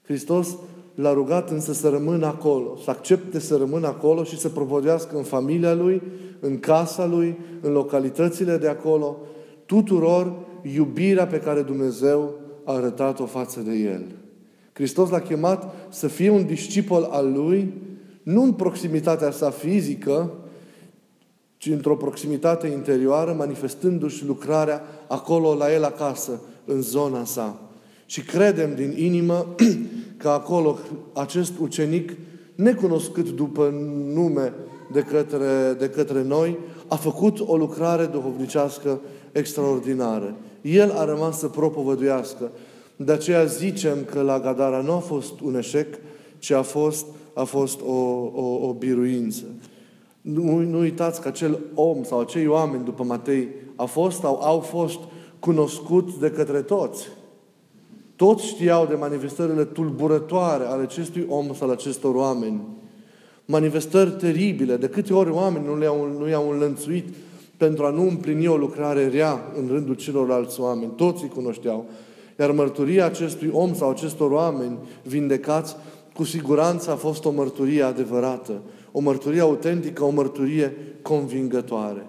Hristos 0.02 0.56
l-a 0.94 1.12
rugat 1.12 1.50
însă 1.50 1.72
să 1.72 1.88
rămână 1.88 2.26
acolo, 2.26 2.76
să 2.84 2.90
accepte 2.90 3.38
să 3.38 3.56
rămână 3.56 3.86
acolo 3.86 4.24
și 4.24 4.38
să 4.38 4.48
propovădească 4.48 5.16
în 5.16 5.22
familia 5.22 5.74
lui, 5.74 6.02
în 6.40 6.58
casa 6.58 7.06
lui, 7.06 7.38
în 7.60 7.72
localitățile 7.72 8.56
de 8.56 8.68
acolo, 8.68 9.16
tuturor 9.66 10.32
iubirea 10.74 11.26
pe 11.26 11.40
care 11.40 11.62
Dumnezeu 11.62 12.34
a 12.64 12.72
arătat-o 12.72 13.26
față 13.26 13.60
de 13.60 13.72
el. 13.72 14.02
Hristos 14.72 15.10
l-a 15.10 15.20
chemat 15.20 15.74
să 15.88 16.08
fie 16.08 16.30
un 16.30 16.46
discipol 16.46 17.08
al 17.10 17.32
lui, 17.32 17.72
nu 18.30 18.42
în 18.42 18.52
proximitatea 18.52 19.30
sa 19.30 19.50
fizică, 19.50 20.32
ci 21.56 21.66
într-o 21.66 21.96
proximitate 21.96 22.66
interioară, 22.66 23.32
manifestându-și 23.32 24.26
lucrarea 24.26 24.82
acolo, 25.08 25.54
la 25.54 25.72
el 25.72 25.84
acasă, 25.84 26.40
în 26.64 26.82
zona 26.82 27.24
sa. 27.24 27.60
Și 28.06 28.20
credem 28.20 28.74
din 28.74 28.94
inimă 28.96 29.46
că 30.22 30.28
acolo 30.28 30.78
acest 31.12 31.52
ucenic, 31.60 32.12
necunoscut 32.54 33.30
după 33.30 33.74
nume 34.14 34.52
de 34.92 35.00
către, 35.00 35.76
de 35.78 35.88
către 35.88 36.22
noi, 36.22 36.58
a 36.88 36.96
făcut 36.96 37.40
o 37.46 37.56
lucrare 37.56 38.04
duhovnicească 38.04 39.00
extraordinară. 39.32 40.34
El 40.60 40.90
a 40.90 41.04
rămas 41.04 41.38
să 41.38 41.46
propovăduiască. 41.46 42.50
De 42.96 43.12
aceea 43.12 43.44
zicem 43.44 44.04
că 44.10 44.20
la 44.20 44.40
Gadara 44.40 44.80
nu 44.80 44.92
a 44.92 44.98
fost 44.98 45.40
un 45.40 45.56
eșec, 45.56 45.94
ci 46.40 46.50
a 46.50 46.62
fost, 46.62 47.06
a 47.34 47.44
fost 47.44 47.80
o, 47.80 47.94
o, 48.34 48.68
o 48.68 48.72
biruință. 48.72 49.44
Nu, 50.20 50.58
nu 50.58 50.78
uitați 50.78 51.20
că 51.20 51.28
acel 51.28 51.58
om 51.74 52.04
sau 52.04 52.20
acei 52.20 52.46
oameni 52.46 52.84
după 52.84 53.02
Matei 53.02 53.48
a 53.76 53.84
fost 53.84 54.20
sau 54.20 54.40
au 54.42 54.60
fost 54.60 54.98
cunoscuți 55.38 56.18
de 56.18 56.30
către 56.30 56.60
toți. 56.60 57.08
Toți 58.16 58.46
știau 58.46 58.86
de 58.86 58.94
manifestările 58.94 59.64
tulburătoare 59.64 60.64
ale 60.64 60.82
acestui 60.82 61.26
om 61.28 61.54
sau 61.54 61.66
ale 61.66 61.72
acestor 61.72 62.14
oameni. 62.14 62.60
Manifestări 63.44 64.10
teribile. 64.10 64.76
De 64.76 64.88
câte 64.88 65.14
ori 65.14 65.30
oameni 65.30 65.66
nu, 65.66 65.78
le-au, 65.78 66.16
nu 66.18 66.28
i-au 66.28 66.50
înlănțuit 66.50 67.14
pentru 67.56 67.84
a 67.84 67.90
nu 67.90 68.02
împlini 68.02 68.46
o 68.46 68.56
lucrare 68.56 69.08
rea 69.08 69.52
în 69.56 69.68
rândul 69.68 69.94
celorlalți 69.94 70.60
oameni. 70.60 70.92
Toți 70.96 71.22
îi 71.22 71.28
cunoșteau. 71.28 71.86
Iar 72.38 72.50
mărturia 72.50 73.04
acestui 73.04 73.50
om 73.52 73.74
sau 73.74 73.90
acestor 73.90 74.30
oameni 74.30 74.78
vindecați, 75.02 75.76
cu 76.14 76.24
siguranță 76.24 76.90
a 76.90 76.96
fost 76.96 77.24
o 77.24 77.30
mărturie 77.30 77.82
adevărată 77.82 78.62
o 78.92 79.00
mărturie 79.00 79.40
autentică, 79.40 80.04
o 80.04 80.10
mărturie 80.10 80.76
convingătoare. 81.02 82.06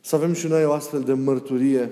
Să 0.00 0.16
avem 0.16 0.32
și 0.32 0.46
noi 0.46 0.64
o 0.64 0.72
astfel 0.72 1.00
de 1.00 1.12
mărturie, 1.12 1.90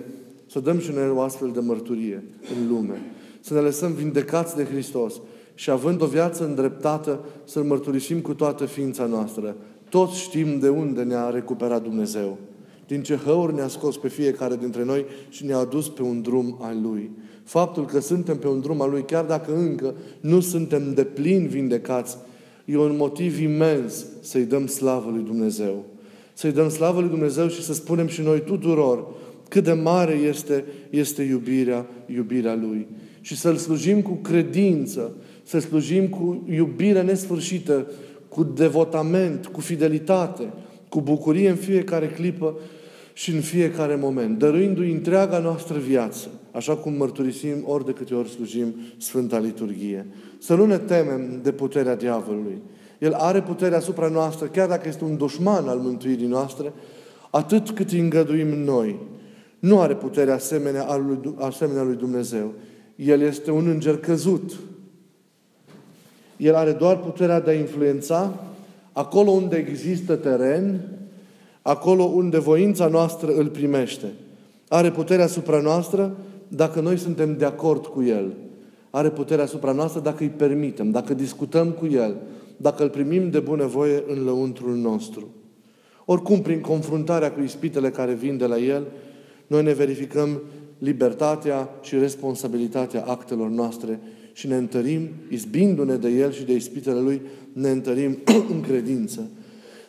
să 0.51 0.61
dăm 0.61 0.79
și 0.79 0.91
noi 0.91 1.11
o 1.11 1.21
astfel 1.21 1.51
de 1.51 1.61
mărturie 1.61 2.25
în 2.57 2.69
lume. 2.69 3.01
Să 3.41 3.55
ne 3.55 3.61
lăsăm 3.61 3.93
vindecați 3.93 4.57
de 4.57 4.65
Hristos 4.65 5.21
și 5.55 5.71
având 5.71 6.03
o 6.03 6.07
viață 6.07 6.45
îndreptată, 6.45 7.21
să-L 7.45 7.63
mărturisim 7.63 8.21
cu 8.21 8.35
toată 8.35 8.65
ființa 8.65 9.07
noastră. 9.07 9.57
Toți 9.89 10.19
știm 10.19 10.59
de 10.59 10.69
unde 10.69 11.03
ne-a 11.03 11.31
recuperat 11.31 11.83
Dumnezeu. 11.83 12.39
Din 12.87 13.03
ce 13.03 13.15
hăuri 13.15 13.55
ne-a 13.55 13.69
scos 13.69 13.97
pe 13.97 14.09
fiecare 14.09 14.57
dintre 14.57 14.85
noi 14.85 15.05
și 15.29 15.45
ne-a 15.45 15.59
adus 15.59 15.89
pe 15.89 16.03
un 16.03 16.23
drum 16.23 16.59
al 16.61 16.81
Lui. 16.83 17.11
Faptul 17.45 17.85
că 17.85 18.01
suntem 18.01 18.37
pe 18.37 18.49
un 18.49 18.61
drum 18.61 18.81
al 18.81 18.91
Lui, 18.91 19.05
chiar 19.05 19.25
dacă 19.25 19.55
încă 19.55 19.95
nu 20.21 20.41
suntem 20.41 20.95
de 20.95 21.05
plin 21.05 21.47
vindecați, 21.47 22.17
e 22.65 22.77
un 22.77 22.97
motiv 22.97 23.41
imens 23.41 24.07
să-i 24.21 24.45
dăm 24.45 24.67
slavă 24.67 25.11
lui 25.11 25.23
Dumnezeu. 25.23 25.85
Să-i 26.33 26.53
dăm 26.53 26.69
slavă 26.69 27.01
lui 27.01 27.09
Dumnezeu 27.09 27.49
și 27.49 27.63
să 27.63 27.73
spunem 27.73 28.07
și 28.07 28.21
noi 28.21 28.43
tuturor 28.43 29.07
cât 29.49 29.65
de 29.65 29.73
mare 29.73 30.13
este, 30.13 30.65
este 30.91 31.23
iubirea, 31.23 31.87
iubirea 32.07 32.55
Lui. 32.55 32.87
Și 33.21 33.37
să-L 33.37 33.57
slujim 33.57 34.03
cu 34.03 34.13
credință, 34.13 35.15
să 35.43 35.59
slujim 35.59 36.09
cu 36.09 36.45
iubire 36.51 37.03
nesfârșită, 37.03 37.91
cu 38.29 38.43
devotament, 38.45 39.47
cu 39.47 39.61
fidelitate, 39.61 40.53
cu 40.97 41.03
bucurie 41.03 41.49
în 41.49 41.57
fiecare 41.57 42.07
clipă 42.07 42.55
și 43.13 43.35
în 43.35 43.41
fiecare 43.41 43.95
moment, 43.95 44.39
dăruindu-i 44.39 44.93
întreaga 44.93 45.39
noastră 45.39 45.79
viață, 45.79 46.29
așa 46.51 46.77
cum 46.77 46.93
mărturisim 46.93 47.65
ori 47.65 47.85
de 47.85 47.93
câte 47.93 48.15
ori 48.15 48.29
slujim 48.29 48.75
Sfânta 48.99 49.39
Liturghie. 49.39 50.07
Să 50.39 50.55
nu 50.55 50.67
ne 50.67 50.79
temem 50.79 51.41
de 51.43 51.53
puterea 51.53 51.97
diavolului. 51.97 52.59
El 52.99 53.13
are 53.13 53.43
puterea 53.43 53.79
asupra 53.79 54.09
noastră, 54.09 54.47
chiar 54.47 54.69
dacă 54.69 54.89
este 54.89 55.05
un 55.05 55.17
dușman 55.17 55.69
al 55.69 55.79
mântuirii 55.79 56.27
noastre, 56.27 56.73
atât 57.31 57.71
cât 57.71 57.91
îi 57.91 58.01
îngăduim 58.01 58.49
noi. 58.49 58.99
Nu 59.59 59.81
are 59.81 59.95
puterea 59.95 60.35
asemenea, 60.35 60.85
al 60.85 61.05
lui, 61.07 61.35
asemenea 61.39 61.83
lui 61.83 61.97
Dumnezeu. 61.97 62.53
El 62.95 63.21
este 63.21 63.51
un 63.51 63.67
înger 63.67 63.99
căzut. 63.99 64.53
El 66.37 66.55
are 66.55 66.73
doar 66.73 66.99
puterea 66.99 67.41
de 67.41 67.51
a 67.51 67.55
influența 67.55 68.35
acolo 68.97 69.31
unde 69.31 69.57
există 69.57 70.15
teren, 70.15 70.81
acolo 71.63 72.03
unde 72.03 72.39
voința 72.39 72.87
noastră 72.87 73.33
îl 73.33 73.47
primește. 73.47 74.07
Are 74.69 74.91
puterea 74.91 75.25
asupra 75.25 75.61
noastră 75.61 76.17
dacă 76.49 76.81
noi 76.81 76.97
suntem 76.97 77.37
de 77.37 77.45
acord 77.45 77.87
cu 77.87 78.03
El 78.03 78.33
are 78.97 79.11
putere 79.11 79.43
asupra 79.43 79.73
noastră 79.73 80.01
dacă 80.01 80.23
îi 80.23 80.29
permitem, 80.29 80.91
dacă 80.91 81.15
discutăm 81.15 81.71
cu 81.71 81.87
El, 81.87 82.17
dacă 82.57 82.83
îl 82.83 82.89
primim 82.89 83.31
de 83.31 83.39
bunăvoie 83.39 84.05
în 84.07 84.25
lăuntrul 84.25 84.75
nostru. 84.75 85.29
Oricum, 86.05 86.43
prin 86.43 86.61
confruntarea 86.61 87.33
cu 87.33 87.41
ispitele 87.41 87.91
care 87.91 88.13
vin 88.13 88.37
de 88.37 88.47
la 88.47 88.59
El, 88.59 88.87
noi 89.47 89.63
ne 89.63 89.73
verificăm 89.73 90.41
libertatea 90.79 91.69
și 91.83 91.99
responsabilitatea 91.99 93.05
actelor 93.07 93.49
noastre 93.49 94.01
și 94.37 94.47
ne 94.47 94.57
întărim, 94.57 95.09
izbindu-ne 95.31 95.97
de 95.97 96.09
El 96.09 96.33
și 96.33 96.45
de 96.45 96.55
ispitele 96.55 97.01
Lui, 97.01 97.21
ne 97.53 97.71
întărim 97.71 98.19
în 98.53 98.61
credință. 98.61 99.31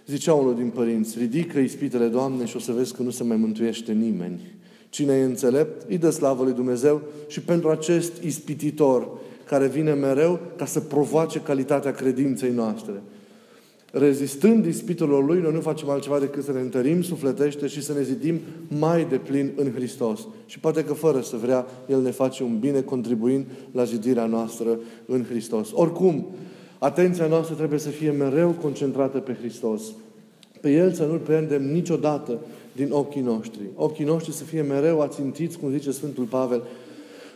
Zicea 0.05 0.33
unul 0.33 0.55
din 0.55 0.69
părinți, 0.69 1.19
ridică 1.19 1.59
ispitele, 1.59 2.07
Doamne, 2.07 2.45
și 2.45 2.55
o 2.55 2.59
să 2.59 2.71
vezi 2.71 2.93
că 2.93 3.01
nu 3.01 3.09
se 3.09 3.23
mai 3.23 3.37
mântuiește 3.37 3.91
nimeni. 3.91 4.41
Cine 4.89 5.13
e 5.13 5.23
înțelept, 5.23 5.89
îi 5.89 5.97
dă 5.97 6.09
slavă 6.09 6.43
lui 6.43 6.53
Dumnezeu 6.53 7.01
și 7.27 7.41
pentru 7.41 7.69
acest 7.69 8.23
ispititor 8.23 9.09
care 9.45 9.67
vine 9.67 9.93
mereu 9.93 10.39
ca 10.55 10.65
să 10.65 10.79
provoace 10.79 11.39
calitatea 11.39 11.91
credinței 11.91 12.51
noastre. 12.51 13.01
Rezistând 13.99 14.65
ispitelor 14.65 15.25
Lui, 15.25 15.39
noi 15.39 15.53
nu 15.53 15.59
facem 15.59 15.89
altceva 15.89 16.19
decât 16.19 16.43
să 16.43 16.51
ne 16.51 16.59
întărim 16.59 17.01
sufletește 17.01 17.67
și 17.67 17.83
să 17.83 17.93
ne 17.93 18.01
zidim 18.01 18.39
mai 18.79 19.05
de 19.09 19.17
plin 19.17 19.51
în 19.55 19.71
Hristos. 19.71 20.27
Și 20.45 20.59
poate 20.59 20.83
că 20.83 20.93
fără 20.93 21.21
să 21.21 21.35
vrea, 21.35 21.65
El 21.87 22.01
ne 22.01 22.11
face 22.11 22.43
un 22.43 22.59
bine 22.59 22.81
contribuind 22.81 23.45
la 23.71 23.83
zidirea 23.83 24.25
noastră 24.25 24.79
în 25.05 25.25
Hristos. 25.29 25.69
Oricum, 25.73 26.27
atenția 26.77 27.27
noastră 27.27 27.55
trebuie 27.55 27.79
să 27.79 27.89
fie 27.89 28.11
mereu 28.11 28.49
concentrată 28.49 29.17
pe 29.17 29.33
Hristos. 29.39 29.81
Pe 30.61 30.71
El 30.71 30.93
să 30.93 31.05
nu-L 31.05 31.17
pierdem 31.17 31.71
niciodată 31.71 32.39
din 32.75 32.91
ochii 32.91 33.21
noștri. 33.21 33.61
Ochii 33.75 34.05
noștri 34.05 34.33
să 34.33 34.43
fie 34.43 34.61
mereu 34.61 35.01
ațintiți, 35.01 35.57
cum 35.59 35.71
zice 35.71 35.91
Sfântul 35.91 36.23
Pavel, 36.23 36.63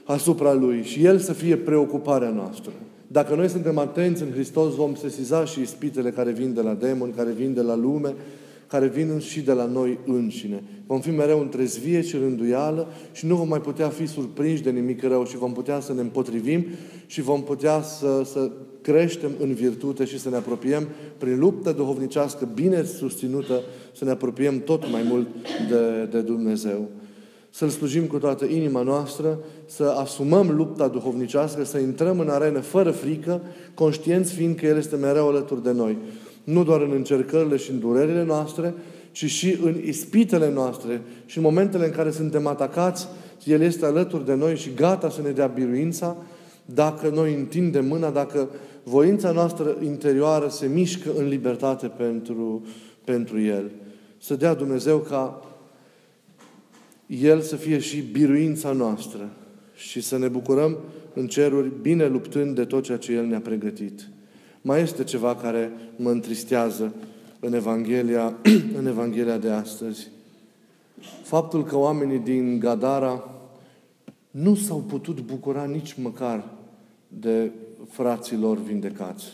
asupra 0.04 0.54
Lui 0.54 0.84
și 0.84 1.06
El 1.06 1.17
să 1.17 1.34
fie 1.34 1.56
preocuparea 1.56 2.30
noastră. 2.30 2.71
Dacă 3.12 3.36
noi 3.36 3.50
suntem 3.50 3.78
atenți 3.78 4.21
în 4.21 4.32
Hristos, 4.32 4.76
vom 4.76 4.95
sesiza 4.95 5.45
și 5.45 5.62
ispitele 5.62 6.10
care 6.10 6.32
vin 6.32 6.54
de 6.54 6.62
la 6.62 6.74
demoni, 6.74 7.13
care 7.13 7.32
vin 7.32 7.54
de 7.54 7.62
la 7.62 7.76
lume, 7.76 8.13
care 8.67 8.88
vin 8.88 9.19
și 9.19 9.41
de 9.41 9.52
la 9.52 9.65
noi 9.65 10.00
înșine. 10.06 10.63
Vom 10.88 11.00
fi 11.00 11.10
mereu 11.10 11.39
între 11.39 11.63
zvie 11.63 12.02
și 12.02 12.17
rânduială 12.17 12.88
și 13.12 13.26
nu 13.26 13.36
vom 13.36 13.47
mai 13.47 13.62
putea 13.62 13.89
fi 13.89 14.08
surprinși 14.08 14.63
de 14.63 14.69
nimic 14.69 15.04
rău 15.04 15.26
și 15.26 15.38
vom 15.38 15.54
putea 15.54 15.80
să 15.80 15.93
ne 15.93 16.02
împotrivim 16.02 16.65
și 17.06 17.21
vom 17.21 17.43
putea 17.43 17.82
să, 17.82 18.21
să 18.26 18.52
creștem 18.82 19.32
în 19.39 19.54
virtute 19.54 20.06
și 20.06 20.19
să 20.19 20.30
ne 20.30 20.36
apropiem 20.36 20.88
prin 21.17 21.39
luptă 21.39 21.71
duhovnicească 21.71 22.50
bine 22.54 22.84
susținută, 22.84 23.62
să 23.95 24.06
ne 24.06 24.12
apropiem 24.12 24.60
tot 24.63 24.91
mai 24.91 25.02
mult 25.10 25.28
de, 25.69 26.08
de 26.12 26.21
Dumnezeu. 26.21 26.89
Să-L 27.54 27.70
slujim 27.70 28.06
cu 28.06 28.18
toată 28.18 28.46
inima 28.46 28.82
noastră, 28.82 29.40
să 29.66 29.84
asumăm 29.84 30.50
lupta 30.50 30.88
duhovnicească, 30.88 31.64
să 31.64 31.78
intrăm 31.78 32.20
în 32.20 32.30
arenă 32.30 32.60
fără 32.60 32.92
frică, 32.92 33.42
conștienți 33.74 34.34
fiind 34.34 34.56
că 34.56 34.66
El 34.66 34.78
este 34.78 34.96
mereu 34.96 35.28
alături 35.28 35.64
de 35.64 35.72
noi. 35.72 35.98
Nu 36.44 36.64
doar 36.64 36.82
în 36.82 36.92
încercările 36.92 37.58
și 37.58 37.72
în 37.72 37.80
durerile 37.80 38.24
noastre, 38.24 38.74
ci 39.12 39.26
și 39.26 39.58
în 39.64 39.76
ispitele 39.86 40.52
noastre 40.52 41.02
și 41.26 41.38
în 41.38 41.44
momentele 41.44 41.86
în 41.86 41.92
care 41.92 42.12
suntem 42.12 42.48
atacați, 42.48 43.08
El 43.44 43.62
este 43.62 43.86
alături 43.86 44.26
de 44.26 44.34
noi 44.34 44.56
și 44.56 44.74
gata 44.76 45.10
să 45.10 45.22
ne 45.22 45.30
dea 45.30 45.48
biruința, 45.48 46.18
dacă 46.66 47.10
noi 47.10 47.34
întindem 47.34 47.86
mâna, 47.86 48.10
dacă 48.10 48.50
voința 48.84 49.32
noastră 49.32 49.78
interioară 49.84 50.48
se 50.48 50.68
mișcă 50.68 51.10
în 51.18 51.28
libertate 51.28 51.88
pentru, 51.88 52.66
pentru 53.04 53.42
El. 53.42 53.72
Să 54.18 54.36
dea 54.36 54.54
Dumnezeu 54.54 54.98
ca 54.98 55.42
El 57.19 57.41
să 57.41 57.56
fie 57.56 57.80
și 57.80 58.02
biruința 58.02 58.71
noastră 58.71 59.30
și 59.76 60.02
să 60.02 60.17
ne 60.17 60.28
bucurăm 60.28 60.78
în 61.13 61.28
ceruri, 61.28 61.71
bine 61.82 62.08
luptând 62.08 62.56
de 62.56 62.65
tot 62.65 62.84
ceea 62.84 62.97
ce 62.97 63.13
El 63.13 63.26
ne-a 63.26 63.39
pregătit. 63.39 64.10
Mai 64.62 64.82
este 64.82 65.04
ceva 65.04 65.36
care 65.36 65.71
mă 65.95 66.10
întristează 66.10 66.93
în 67.39 67.54
Evanghelia, 67.54 68.38
în 68.80 68.86
Evanghelia 68.86 69.38
de 69.38 69.50
astăzi. 69.50 70.08
Faptul 71.24 71.63
că 71.63 71.78
oamenii 71.78 72.19
din 72.19 72.60
Gadara 72.60 73.30
nu 74.32 74.56
s-au 74.56 74.80
putut 74.80 75.21
bucura 75.21 75.65
nici 75.65 75.93
măcar 75.93 76.50
de 77.08 77.52
fraților 77.89 78.58
vindecați. 78.58 79.26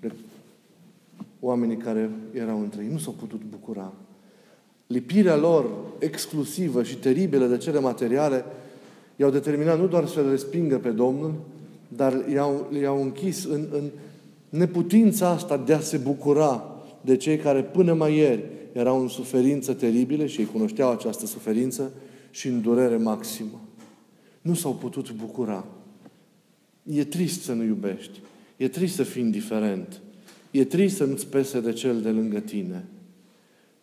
De 0.00 0.12
oamenii 1.40 1.76
care 1.76 2.10
erau 2.32 2.60
între 2.60 2.82
ei. 2.82 2.90
Nu 2.90 2.98
s-au 2.98 3.12
putut 3.12 3.42
bucura. 3.50 3.92
Lipirea 4.86 5.36
lor 5.36 5.70
exclusivă 5.98 6.82
și 6.82 6.96
teribilă 6.96 7.46
de 7.46 7.56
cele 7.56 7.80
materiale 7.80 8.44
i-au 9.16 9.30
determinat 9.30 9.78
nu 9.78 9.86
doar 9.86 10.06
să 10.06 10.20
le 10.20 10.30
respingă 10.30 10.78
pe 10.78 10.90
Domnul, 10.90 11.34
dar 11.88 12.24
i-au, 12.32 12.72
i-au 12.80 13.02
închis 13.02 13.44
în, 13.44 13.66
în 13.72 13.90
neputința 14.48 15.28
asta 15.28 15.56
de 15.56 15.72
a 15.72 15.80
se 15.80 15.96
bucura 15.96 16.74
de 17.00 17.16
cei 17.16 17.36
care 17.36 17.62
până 17.62 17.92
mai 17.92 18.16
ieri 18.16 18.44
erau 18.72 19.00
în 19.00 19.08
suferință 19.08 19.72
teribile 19.72 20.26
și 20.26 20.40
ei 20.40 20.46
cunoșteau 20.46 20.90
această 20.90 21.26
suferință 21.26 21.92
și 22.30 22.48
în 22.48 22.62
durere 22.62 22.96
maximă. 22.96 23.60
Nu 24.40 24.54
s-au 24.54 24.74
putut 24.74 25.12
bucura. 25.12 25.64
E 26.82 27.04
trist 27.04 27.42
să 27.42 27.52
nu 27.52 27.62
iubești. 27.62 28.20
E 28.56 28.68
trist 28.68 28.94
să 28.94 29.02
fii 29.02 29.22
indiferent. 29.22 30.00
E 30.50 30.64
trist 30.64 30.96
să 30.96 31.04
nu-ți 31.04 31.26
pese 31.26 31.60
de 31.60 31.72
cel 31.72 32.00
de 32.00 32.10
lângă 32.10 32.38
tine. 32.38 32.84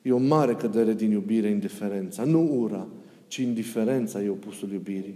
E 0.01 0.11
o 0.11 0.17
mare 0.17 0.53
cădere 0.53 0.93
din 0.93 1.11
iubire 1.11 1.49
indiferența. 1.49 2.23
Nu 2.23 2.59
ura, 2.59 2.87
ci 3.27 3.37
indiferența 3.37 4.23
e 4.23 4.29
opusul 4.29 4.71
iubirii. 4.71 5.15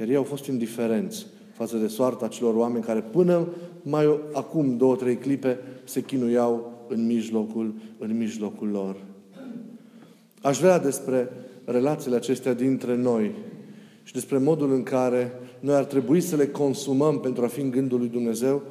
Iar 0.00 0.08
ei 0.08 0.16
au 0.16 0.22
fost 0.22 0.46
indiferenți 0.46 1.26
față 1.52 1.76
de 1.76 1.86
soarta 1.86 2.28
celor 2.28 2.54
oameni 2.54 2.84
care 2.84 3.00
până 3.00 3.48
mai 3.82 4.20
acum 4.32 4.76
două, 4.76 4.96
trei 4.96 5.16
clipe 5.16 5.58
se 5.84 6.00
chinuiau 6.00 6.84
în 6.88 7.06
mijlocul, 7.06 7.74
în 7.98 8.16
mijlocul 8.16 8.68
lor. 8.68 8.96
Aș 10.42 10.58
vrea 10.58 10.78
despre 10.78 11.28
relațiile 11.64 12.16
acestea 12.16 12.54
dintre 12.54 12.96
noi 12.96 13.34
și 14.02 14.12
despre 14.12 14.38
modul 14.38 14.72
în 14.72 14.82
care 14.82 15.32
noi 15.60 15.74
ar 15.74 15.84
trebui 15.84 16.20
să 16.20 16.36
le 16.36 16.46
consumăm 16.46 17.20
pentru 17.20 17.44
a 17.44 17.46
fi 17.46 17.60
în 17.60 17.70
gândul 17.70 17.98
lui 17.98 18.08
Dumnezeu, 18.08 18.62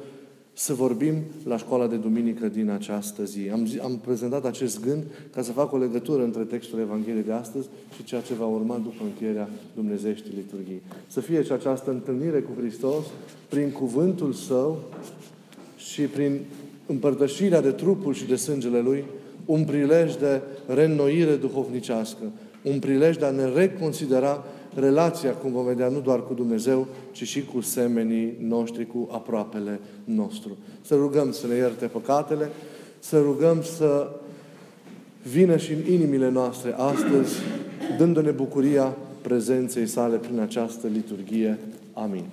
să 0.58 0.74
vorbim 0.74 1.14
la 1.44 1.56
școala 1.56 1.86
de 1.86 1.96
duminică 1.96 2.48
din 2.48 2.70
această 2.70 3.24
zi. 3.24 3.50
Am, 3.52 3.66
zi, 3.66 3.78
am 3.78 3.98
prezentat 4.04 4.44
acest 4.44 4.80
gând 4.80 5.02
ca 5.32 5.42
să 5.42 5.52
fac 5.52 5.72
o 5.72 5.78
legătură 5.78 6.22
între 6.22 6.42
textul 6.42 6.78
Evangheliei 6.78 7.22
de 7.22 7.32
astăzi 7.32 7.68
și 7.94 8.04
ceea 8.04 8.20
ce 8.20 8.34
va 8.34 8.46
urma 8.46 8.80
după 8.82 9.04
încheierea 9.04 9.48
Dumnezeieștii 9.74 10.32
liturghii. 10.34 10.82
Să 11.06 11.20
fie 11.20 11.42
și 11.42 11.52
această 11.52 11.90
întâlnire 11.90 12.40
cu 12.40 12.50
Hristos 12.60 13.04
prin 13.48 13.70
cuvântul 13.70 14.32
Său 14.32 14.82
și 15.76 16.02
prin 16.02 16.40
împărtășirea 16.86 17.60
de 17.60 17.70
trupul 17.70 18.14
și 18.14 18.26
de 18.26 18.36
sângele 18.36 18.80
Lui, 18.80 19.04
un 19.44 19.64
prilej 19.64 20.14
de 20.14 20.40
reînnoire 20.66 21.34
duhovnicească, 21.34 22.24
un 22.62 22.78
prilej 22.78 23.16
de 23.16 23.24
a 23.24 23.30
ne 23.30 23.44
reconsidera 23.44 24.44
relația, 24.76 25.32
cum 25.32 25.52
vom 25.52 25.64
vedea, 25.64 25.88
nu 25.88 26.00
doar 26.00 26.26
cu 26.26 26.34
Dumnezeu, 26.34 26.86
ci 27.12 27.22
și 27.22 27.44
cu 27.44 27.60
semenii 27.60 28.36
noștri, 28.40 28.86
cu 28.86 29.08
aproapele 29.12 29.80
nostru. 30.04 30.56
Să 30.80 30.94
rugăm 30.94 31.32
să 31.32 31.46
ne 31.46 31.54
ierte 31.54 31.86
păcatele, 31.86 32.50
să 32.98 33.20
rugăm 33.20 33.62
să 33.62 34.10
vină 35.30 35.56
și 35.56 35.72
în 35.72 35.92
inimile 35.92 36.30
noastre 36.30 36.74
astăzi, 36.76 37.34
dându-ne 37.98 38.30
bucuria 38.30 38.96
prezenței 39.20 39.86
sale 39.86 40.16
prin 40.16 40.38
această 40.40 40.86
liturghie. 40.86 41.58
Amin. 41.92 42.24